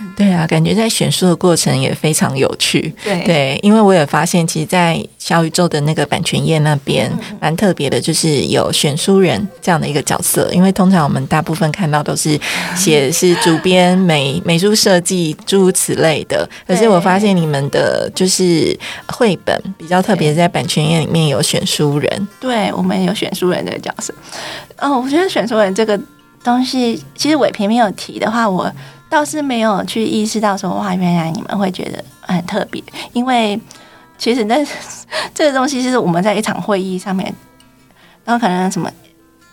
[0.16, 2.92] 对啊，感觉在选书的过程也非常有趣。
[3.04, 10.48] 对对，因为我也发现，其实，在小宇宙的那个版权页那边，蛮特别的，就是有选书人这样的一个角色。
[10.52, 12.38] 因为通常我们大部分看到都是
[12.76, 18.78] 写是主编、美美术设计诸如此类的，可是我发现你们的就是
[19.08, 22.28] 绘本比较特别，在版权页里面有选书人。
[22.40, 24.14] 对，我们有选书人这个角色。
[24.78, 25.98] 哦，我觉得选书人这个
[26.44, 28.72] 东西，其实伟平没有提的话，我。
[29.08, 32.82] 倒是没有去意识到说哇，原来你们会觉得很特别，
[33.12, 33.58] 因为
[34.18, 34.56] 其实那
[35.34, 37.32] 这个东西是我们在一场会议上面，
[38.24, 38.90] 然后可能什么，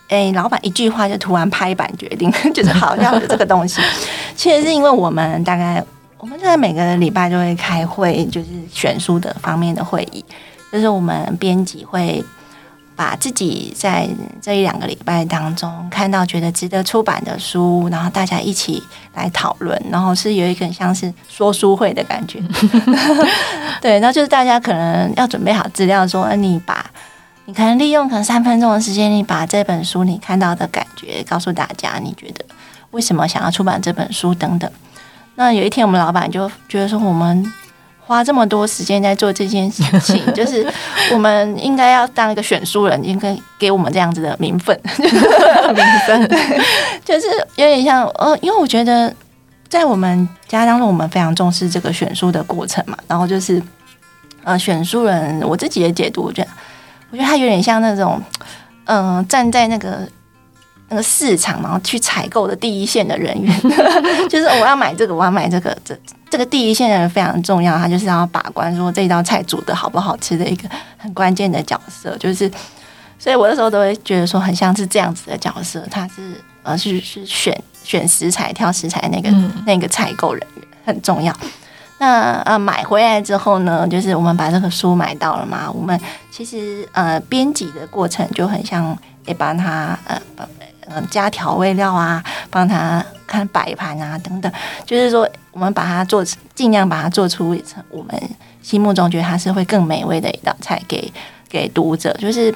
[0.10, 3.82] 哎，老板一句话就突然拍板决定， 就是好像有这个东西。
[4.36, 5.84] 其实是因为我们大概
[6.18, 10.24] 我们现在每个礼拜都会开会，就是选书的方面的会议，
[10.72, 12.24] 就是我们编辑会。
[12.95, 14.07] 把自己在
[14.41, 18.81] 这一两个礼拜当中看到觉得值得出版的书，然后大家一起
[19.13, 22.41] 来讨论，然后是有一个像是说书会的感觉。
[23.81, 26.89] 对，然后就是大家可能要准备好资料，说你把
[27.45, 32.45] 你可能利用可能三分钟的时间，你把这本书你看到的感觉告诉大家，你觉得
[32.91, 34.71] 为什么想要出版这本书等等。
[35.35, 37.45] 那有一天我们老板就觉得说我们。
[38.08, 40.66] 花这么多时间在做这件事情， 就是
[41.12, 44.80] 我们应该要当一个选书人，应该给我们这样子的名分。
[45.74, 46.30] 名分，
[47.03, 49.12] 就是有点像呃，因为我觉得
[49.68, 52.95] 在我们家当中，我们非常重视这个选书的过程嘛。
[53.08, 53.62] 然后就是
[54.43, 56.49] 呃，选书人，我自己的解读，我觉得，
[57.10, 58.22] 我觉得他有点像那种
[58.86, 60.08] 嗯，站在那个。
[60.89, 63.61] 那个市场，然后去采购的第一线的人员，
[64.29, 65.97] 就是我要买这个，我要买这个，这
[66.29, 72.49] 这个第一线的人非常重要，他就是要把关说这道菜煮的好不好吃的一个很关键的角色，就是，
[73.17, 79.29] 所以我那时候都会觉得说很像是这样子的角色，他是呃是是选选食材、挑食材那个
[79.65, 81.36] 那个采购人员很重要。
[81.97, 90.21] 那呃买回来之后呢，就是我们把这个书买到了嘛，我们其实呃编辑的过程就很像也帮他呃
[90.88, 90.95] 把。
[90.95, 94.51] 嗯，加调味料啊，帮他看摆盘啊，等等，
[94.86, 96.23] 就是说，我们把它做，
[96.53, 97.57] 尽量把它做出
[97.89, 98.29] 我们
[98.61, 101.11] 心目中觉得它是会更美味的一道菜给
[101.49, 102.13] 给读者。
[102.19, 102.53] 就是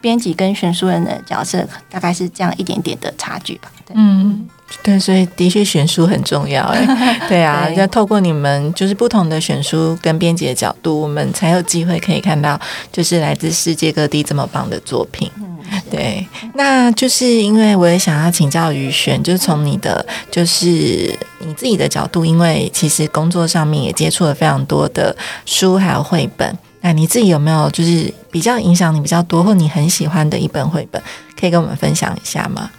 [0.00, 3.70] 编辑跟选书人的角色大概是这样一点点的差距吧。
[3.94, 4.48] 嗯，
[4.82, 12.60] 对，所以的确选书很重要，哎，对啊， 要透过你们就是不同的选书跟编辑的角度，我们才有机会可以看到
[12.92, 15.30] 就是来自世界各地这么棒的作品。
[15.36, 15.58] 嗯，
[15.90, 25.16] 对，那就是因为我也想要请教于璇，就是从你的就是你自己的角度，因为其实工作上面也接触了非常多的
[25.46, 31.00] 书还有绘本，那你自己有没有就是比较影响你比较多，或你很喜欢的一本绘本，
[31.38, 32.70] 可以跟我们分享一下吗？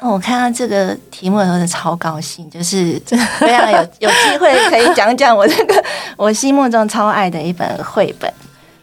[0.00, 3.00] 哦我看到这个题目的时候是超高兴，就是
[3.38, 5.82] 非常有有机会可以讲讲我这个
[6.16, 8.30] 我心目中超爱的一本绘本，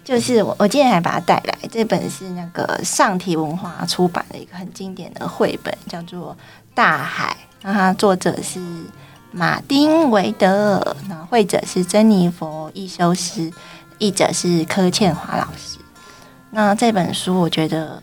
[0.03, 6.33] 就是我我今天还把它带来，这本是那个上体文化出版的一个很经典的绘本，叫做
[6.73, 8.59] 《大海》，那它作者是
[9.31, 13.51] 马丁维德，那绘者是珍妮佛易修斯，
[13.97, 15.77] 译者是柯倩华老师。
[16.49, 18.01] 那这本书我觉得。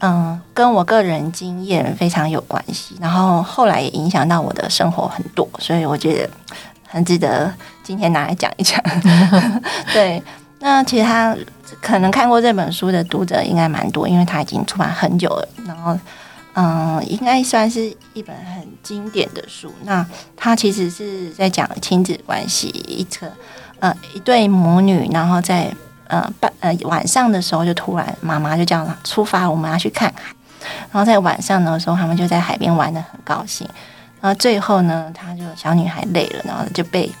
[0.00, 6.28] 嗯，跟我个人经验非常有关系，然后后来也影响到我的生活很多，所以我觉得
[6.86, 7.50] 很值得
[7.82, 8.78] 今天拿来讲一讲。
[9.94, 10.22] 对，
[10.64, 11.36] 那其实他
[11.82, 15.94] 可能看过这本书的读者应该蛮多，因为他已经出版很久了，然后
[16.54, 19.70] 嗯，应该算是一本很经典的书。
[19.82, 20.04] 那
[20.34, 23.30] 他其实是在讲亲子关系，一个
[23.78, 25.70] 呃一对母女，然后在
[26.06, 30.34] 呃半呃晚上的时候，就突然妈妈就叫他出发，我们要去看海。
[30.90, 33.68] 然后在晚上的时候，他们就在海边玩的很高兴。
[34.22, 37.12] 然后最后呢，他就小女孩累了，然后就被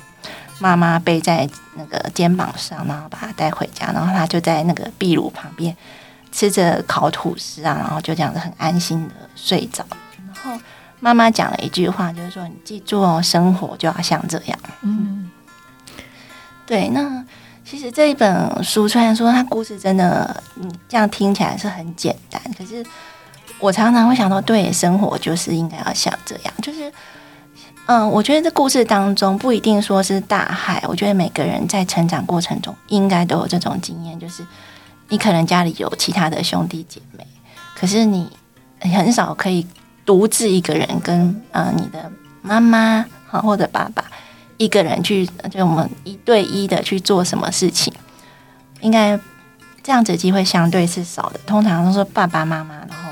[0.58, 3.92] 妈妈背在那个肩膀上，然后把她带回家。
[3.92, 5.76] 然后她就在那个壁炉旁边
[6.32, 9.84] 吃着烤吐司啊，然后就这样子很安心的睡着。
[10.26, 10.60] 然后
[11.00, 15.30] 妈妈讲了一句话，就是说：“你记住哦，生活就要像这样。”嗯
[16.66, 17.22] 对，那
[17.64, 22.84] 其实这一本书虽然说它故事真的，你，这样听起来是很简单，可是
[23.58, 26.90] 我常常会想到，对，生活就是应该要像这样，就是，
[27.86, 34.46] 嗯，我觉得这故事当中不一定说是大海，我觉得每个人在成长过程中应该都有这种经验，就是
[35.08, 37.26] 你可能家里有其他的兄弟姐妹，
[37.76, 38.30] 可是你
[38.80, 39.66] 很少可以
[40.06, 42.10] 独自一个人跟呃你的
[42.40, 44.04] 妈妈好或者爸爸。
[44.56, 47.92] 一个人去，就我们一对一的去做什么事情，
[48.80, 49.18] 应该
[49.82, 51.40] 这样子机会相对是少的。
[51.44, 53.10] 通常都是爸爸妈妈，然后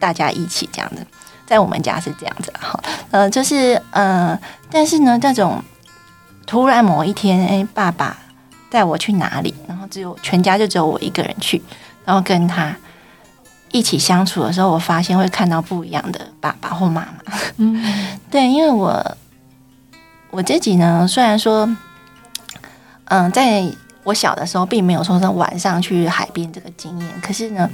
[0.00, 1.06] 大家一起这样子。
[1.50, 2.80] 在我们家是这样子哈，
[3.10, 4.38] 呃，就是呃，
[4.70, 5.60] 但是呢，这种
[6.46, 8.16] 突然某一天，哎，爸爸
[8.70, 11.60] 带我去哪里，然后只有全家就只有我一个人去，
[12.04, 12.72] 然后跟他
[13.72, 17.34] 一起相处的时候，我发现会看到不一样的爸爸或妈妈。
[17.56, 17.82] 嗯
[18.30, 19.16] 对，因为我。
[20.32, 21.68] 我自己呢，虽然说，
[23.06, 23.64] 嗯，在
[24.04, 27.68] 我小的时候，并没有说是晚上去海边这个经验，可是呢，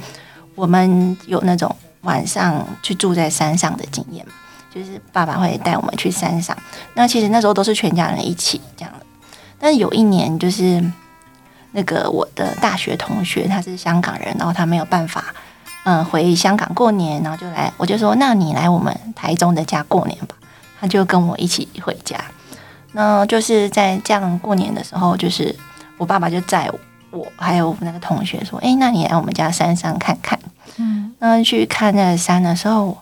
[0.55, 1.75] 我们有那种
[2.07, 4.25] 晚上去住在山上的经验，
[4.73, 6.57] 就是爸爸会带我们去山上。
[6.93, 8.93] 那其实那时候都是全家人一起这样。
[9.59, 10.81] 但是有一年，就是
[11.73, 15.25] 那个我的大学同学，他是香港人，然后他没有办法，
[15.83, 20.35] 嗯，回香港过年，然后就来，我就说，那你来我们台中的家过年吧。
[20.79, 22.15] 他就跟我一起回家。
[22.93, 25.53] 那就是在这样过年的时候，就是
[25.97, 26.71] 我爸爸就载
[27.11, 30.39] 我还有那个同学说：“哎，那你来我们家山上看看。”
[30.77, 32.97] 嗯，那去看那个山的时候，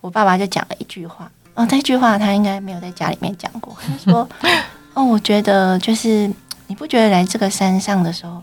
[0.00, 1.30] 我爸爸就讲了一句话。
[1.54, 3.76] 哦，这句话他应该没有在家里面讲过。
[3.86, 4.28] 他说：
[4.94, 6.30] “哦，我觉得就是
[6.66, 8.42] 你不觉得来这个山上的时候，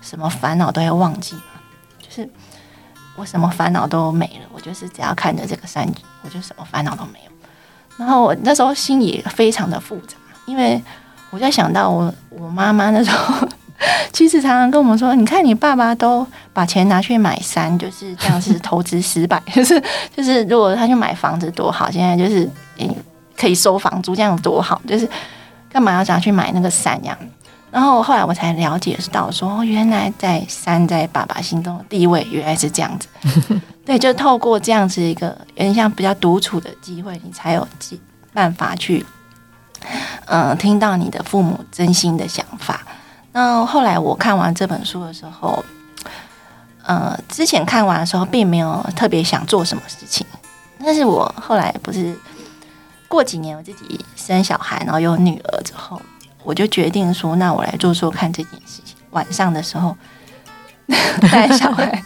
[0.00, 1.42] 什么烦恼都要忘记吗？
[1.98, 2.28] 就是
[3.16, 5.88] 我什么烦恼都没了，我就是只要看着这个山，
[6.22, 7.30] 我就什么烦恼都没有。
[7.96, 10.16] 然后我那时候心里非常的复杂。”
[10.46, 10.82] 因为
[11.30, 13.46] 我在想到我我妈妈那时候，
[14.12, 19.82] 其实常常跟我们说，你看你爸爸都把钱拿去买山， 就是这样是投资失败， 就是
[20.16, 22.48] 就是如果他去买房子多好，现在就是
[22.78, 22.94] 嗯
[23.36, 25.08] 可以收房租，这样多好，就是
[25.70, 27.16] 干嘛要想去买那个山呀？
[27.70, 33.06] 然后后来我才了解到说，原来在山在爸爸心中的地位原来是这样子，
[33.84, 37.68] 对，就透过这样子一个有点像比较独处的机会，你才有
[38.32, 39.04] 办法去。
[40.24, 42.80] 嗯，听到你的父母真心的想法。
[43.32, 45.64] 那后来我看完这本书的时候，
[46.84, 50.26] 呃，之前看完的时候并没有特别想做什么事情，
[50.84, 52.18] 但是我后来不是
[53.06, 56.00] 过几年我自己生小孩，然后有女儿之后，
[56.42, 58.96] 我就决定说，那我来做做看这件事情。
[59.10, 59.96] 晚上的时候
[61.30, 62.02] 带小孩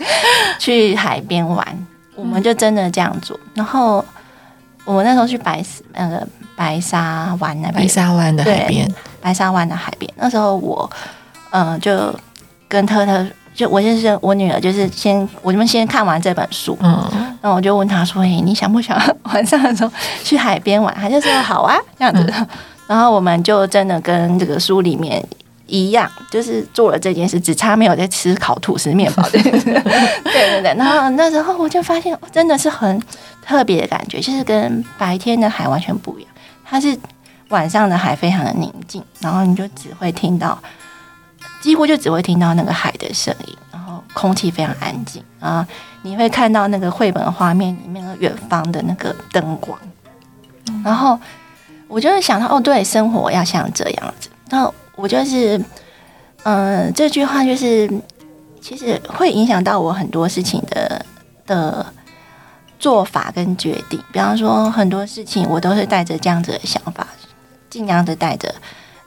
[0.59, 3.39] 去海边玩，我们就真的这样做。
[3.55, 4.05] 然后
[4.85, 6.27] 我们那时候去白那个。
[6.55, 8.87] 白沙湾那边，白沙湾的海边，
[9.23, 10.13] 白沙湾的海边。
[10.17, 10.91] 那时候我，
[11.53, 12.15] 嗯，就
[12.69, 17.11] 跟特特就我就是我女儿，就是先我们先看完这本书，嗯，
[17.41, 19.01] 然后我就问她说：“诶，你想不想
[19.33, 19.93] 晚上的时候
[20.25, 22.33] 去海边玩？”她就说：“好啊，这样子。
[22.89, 25.23] 然后我们就真的跟这个书里面
[25.67, 29.23] 一样，就是做了这件事，只差没有在吃烤吐司面包。
[29.31, 30.75] 对对对。
[30.77, 33.01] 然后那时候我就发现，真的是很
[33.43, 36.31] 特别的感觉，就是跟白天的海完全不一样。
[36.65, 36.97] 它是
[37.53, 40.59] 晚上的海非常的宁静，然后你就只会听到。
[41.61, 45.65] 几乎就只会听到那个海的声音，然后空气非常安静啊！
[46.03, 49.79] 你会看到那个绘本画面里面的远方的那个灯光，
[50.85, 51.17] 然后
[51.87, 54.29] 我就会想到，哦，对，生活要像这样子。
[54.51, 55.65] 那我就是，
[56.43, 57.89] 嗯，这句话就是，
[58.61, 61.07] 其实会影响到我很多事情的
[61.47, 61.87] 的
[62.81, 64.03] 做法跟决定。
[64.13, 67.07] 比方说，很多事情我都是带着这样子的想法，
[67.73, 68.55] 尽量的带着。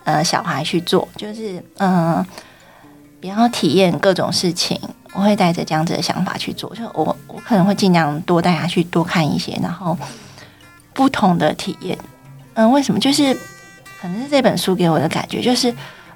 [0.07, 2.23] 呃，小孩去做，就是嗯，
[3.19, 4.79] 比较体验各种事情，
[5.13, 6.71] 我会带着这样子的想法去做。
[6.75, 9.97] 就我，我可能会尽量多带他去多看一些，然后
[10.93, 11.97] 不同的体验。
[12.53, 12.99] 嗯，为什么？
[12.99, 13.33] 就是
[13.99, 15.73] 可能是这本书给我的感觉，就是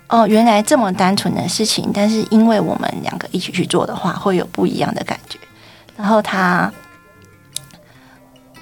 [0.07, 5.39] 哦，原来这么单纯的事情，但是因为我们两个一起去做的话，会有不一样的感觉。
[5.97, 6.71] 然后他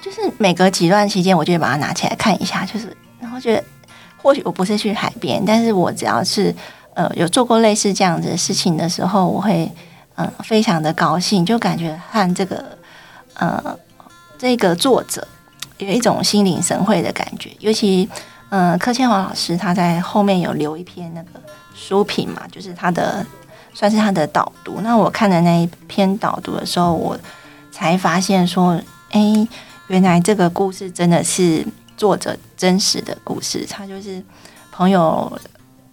[0.00, 3.62] 就是每隔几段期间，我就会把它拿起来看一下，就是然后觉得。
[4.20, 6.54] 或许我不是去海边，但是我只要是
[6.94, 9.70] 呃有做过类似这样子的事情的时候，我会
[10.16, 12.64] 嗯非常的高兴，就感觉和这个
[13.34, 13.78] 呃
[14.36, 15.26] 这个作者
[15.78, 17.50] 有一种心领神会的感觉。
[17.60, 18.08] 尤其
[18.50, 21.40] 嗯柯千华老师他在后面有留一篇那个
[21.74, 23.24] 书评嘛，就是他的
[23.72, 24.80] 算是他的导读。
[24.82, 27.16] 那我看的那一篇导读的时候，我
[27.70, 29.46] 才发现说，哎，
[29.86, 31.64] 原来这个故事真的是。
[31.98, 34.24] 作者真实的故事，他就是
[34.72, 35.38] 朋友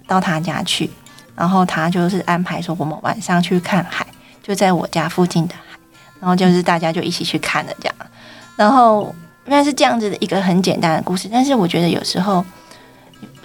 [0.08, 0.90] 到他家去，
[1.36, 4.08] 然后他就是安排说我们晚上去看海，
[4.42, 5.78] 就在我家附近的海，
[6.22, 7.96] 然后就是大家就一起去看了这样，
[8.56, 12.46] 然后应该是这样子的一个很简单的故事，但是我觉得有时候。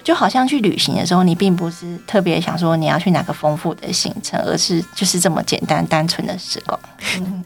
[0.03, 6.79] 就好像去旅行的时候，你并不是特别想说你要去哪个丰富的行程，而是就是这么简单单纯的时光。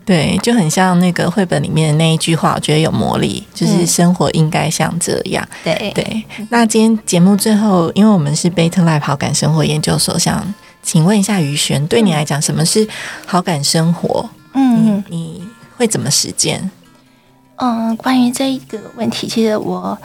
[0.05, 5.45] 对，就很像那个绘本里面的那一句话，我觉得有魔力，就是生活应该像这样。
[5.63, 6.23] 对对。
[6.49, 12.87] 那今天节目最后，因为我们是贝特赖好感生活研究所，想请问一下于璇，对你来讲，什么是
[13.25, 14.29] 好感生活？
[14.53, 15.43] 嗯，你
[15.75, 16.71] 会怎么实践？
[17.57, 19.97] 嗯，关于这一个问题，其实我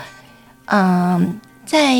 [0.66, 1.96] 嗯在。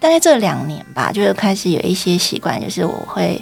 [0.00, 3.40] 大概这两年吧，就是开始有一些习惯，就是我会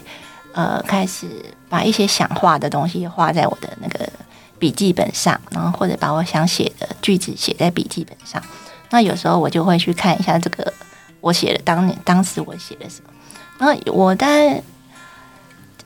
[0.52, 1.28] 呃开始
[1.68, 4.10] 把一些想画的东西画在我的那个
[4.58, 8.42] 笔记本上，然后或者把我想写的句子写在笔记本上。
[8.90, 10.72] 那有时候我就会去看一下这个
[11.20, 13.10] 我写的当年当时我写的什么。
[13.58, 14.60] 然后我大概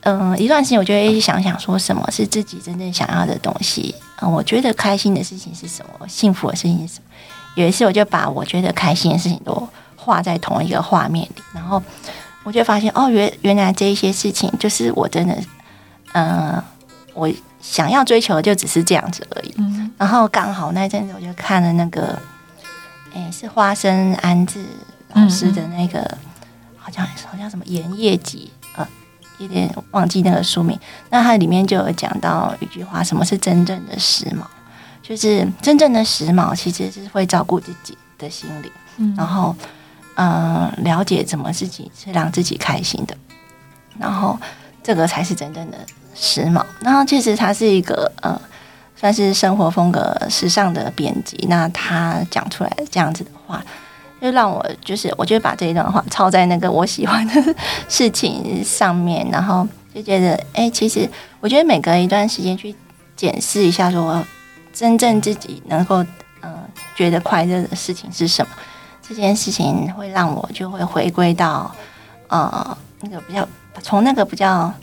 [0.01, 3.93] 嗯一段时间，我就会想想说什么是自己真正想要的东西。
[4.21, 6.07] 嗯，我觉得开心的事情是什么？
[6.07, 7.05] 幸福的事情是什么？
[7.55, 9.69] 有一次我就把我觉得开心的事情都。
[10.03, 11.81] 画在同一个画面里，然后
[12.43, 15.37] 我就发现哦，原原来这一些事情就是我真的，
[16.11, 16.61] 嗯，
[17.13, 17.31] 我
[17.61, 19.55] 想要追求的就只是这样子而已。
[19.97, 22.19] 然后刚好那阵子我就看了那个，
[23.15, 24.65] 哎，是花生安置
[25.13, 26.17] 老师的那个，
[26.77, 28.85] 好像好像什么《盐业集》呃，
[29.37, 30.77] 有点忘记那个书名。
[31.09, 34.43] 那它里面就有讲到一句话：什么是真正的时髦？
[35.01, 39.55] 就是真正的时髦其实是会照顾自己的心灵，然后。
[40.15, 43.17] 嗯，了解怎么自己是让自己开心的，
[43.97, 44.39] 然后
[44.83, 45.77] 这个才是真正的
[46.13, 46.63] 时髦。
[46.81, 48.39] 然后其实他是一个呃，
[48.95, 51.45] 算是生活风格时尚的编辑。
[51.49, 53.63] 那他讲出来这样子的话，
[54.21, 57.55] 就让我就是我就把这一段话抄在那个我喜欢的
[57.89, 61.09] 事情上面，然后就觉得哎，其实
[61.39, 62.75] 我觉得每隔一段时间去
[63.15, 64.23] 检视一下，说
[64.71, 66.03] 真正自己能够
[66.41, 66.53] 嗯
[66.95, 68.51] 觉得快乐的事情是什么。
[69.07, 71.69] 这件事情会让我就会回归到，
[72.27, 73.47] 呃，那个比较
[73.81, 74.73] 从那个比较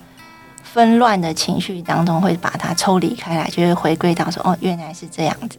[0.63, 5.59] 纷乱的情绪当中，会把它抽离开来，就会回归到说，哦，原来是这样子。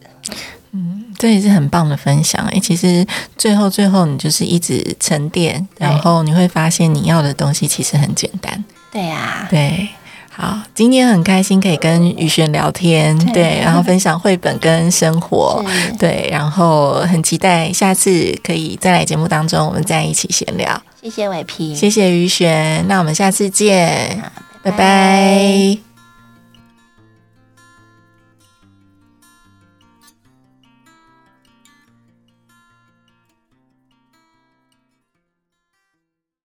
[0.70, 2.42] 嗯，这也是很棒的分享。
[2.46, 3.06] 哎，其实
[3.36, 8.64] 最后最后，你就是一直沉淀，然后你会发现你要的东西其实很简单。
[8.90, 9.88] 对呀，对。
[10.34, 15.62] 好，今天很开心可以跟雨璇聊天，对，然后分享绘本跟生活，
[15.98, 20.82] 对，然后很期待下次可以再来节目当中，我们再一起闲聊。
[21.02, 24.22] 谢谢伟皮，谢谢雨璇，那我们下次见，
[24.62, 25.91] 拜拜。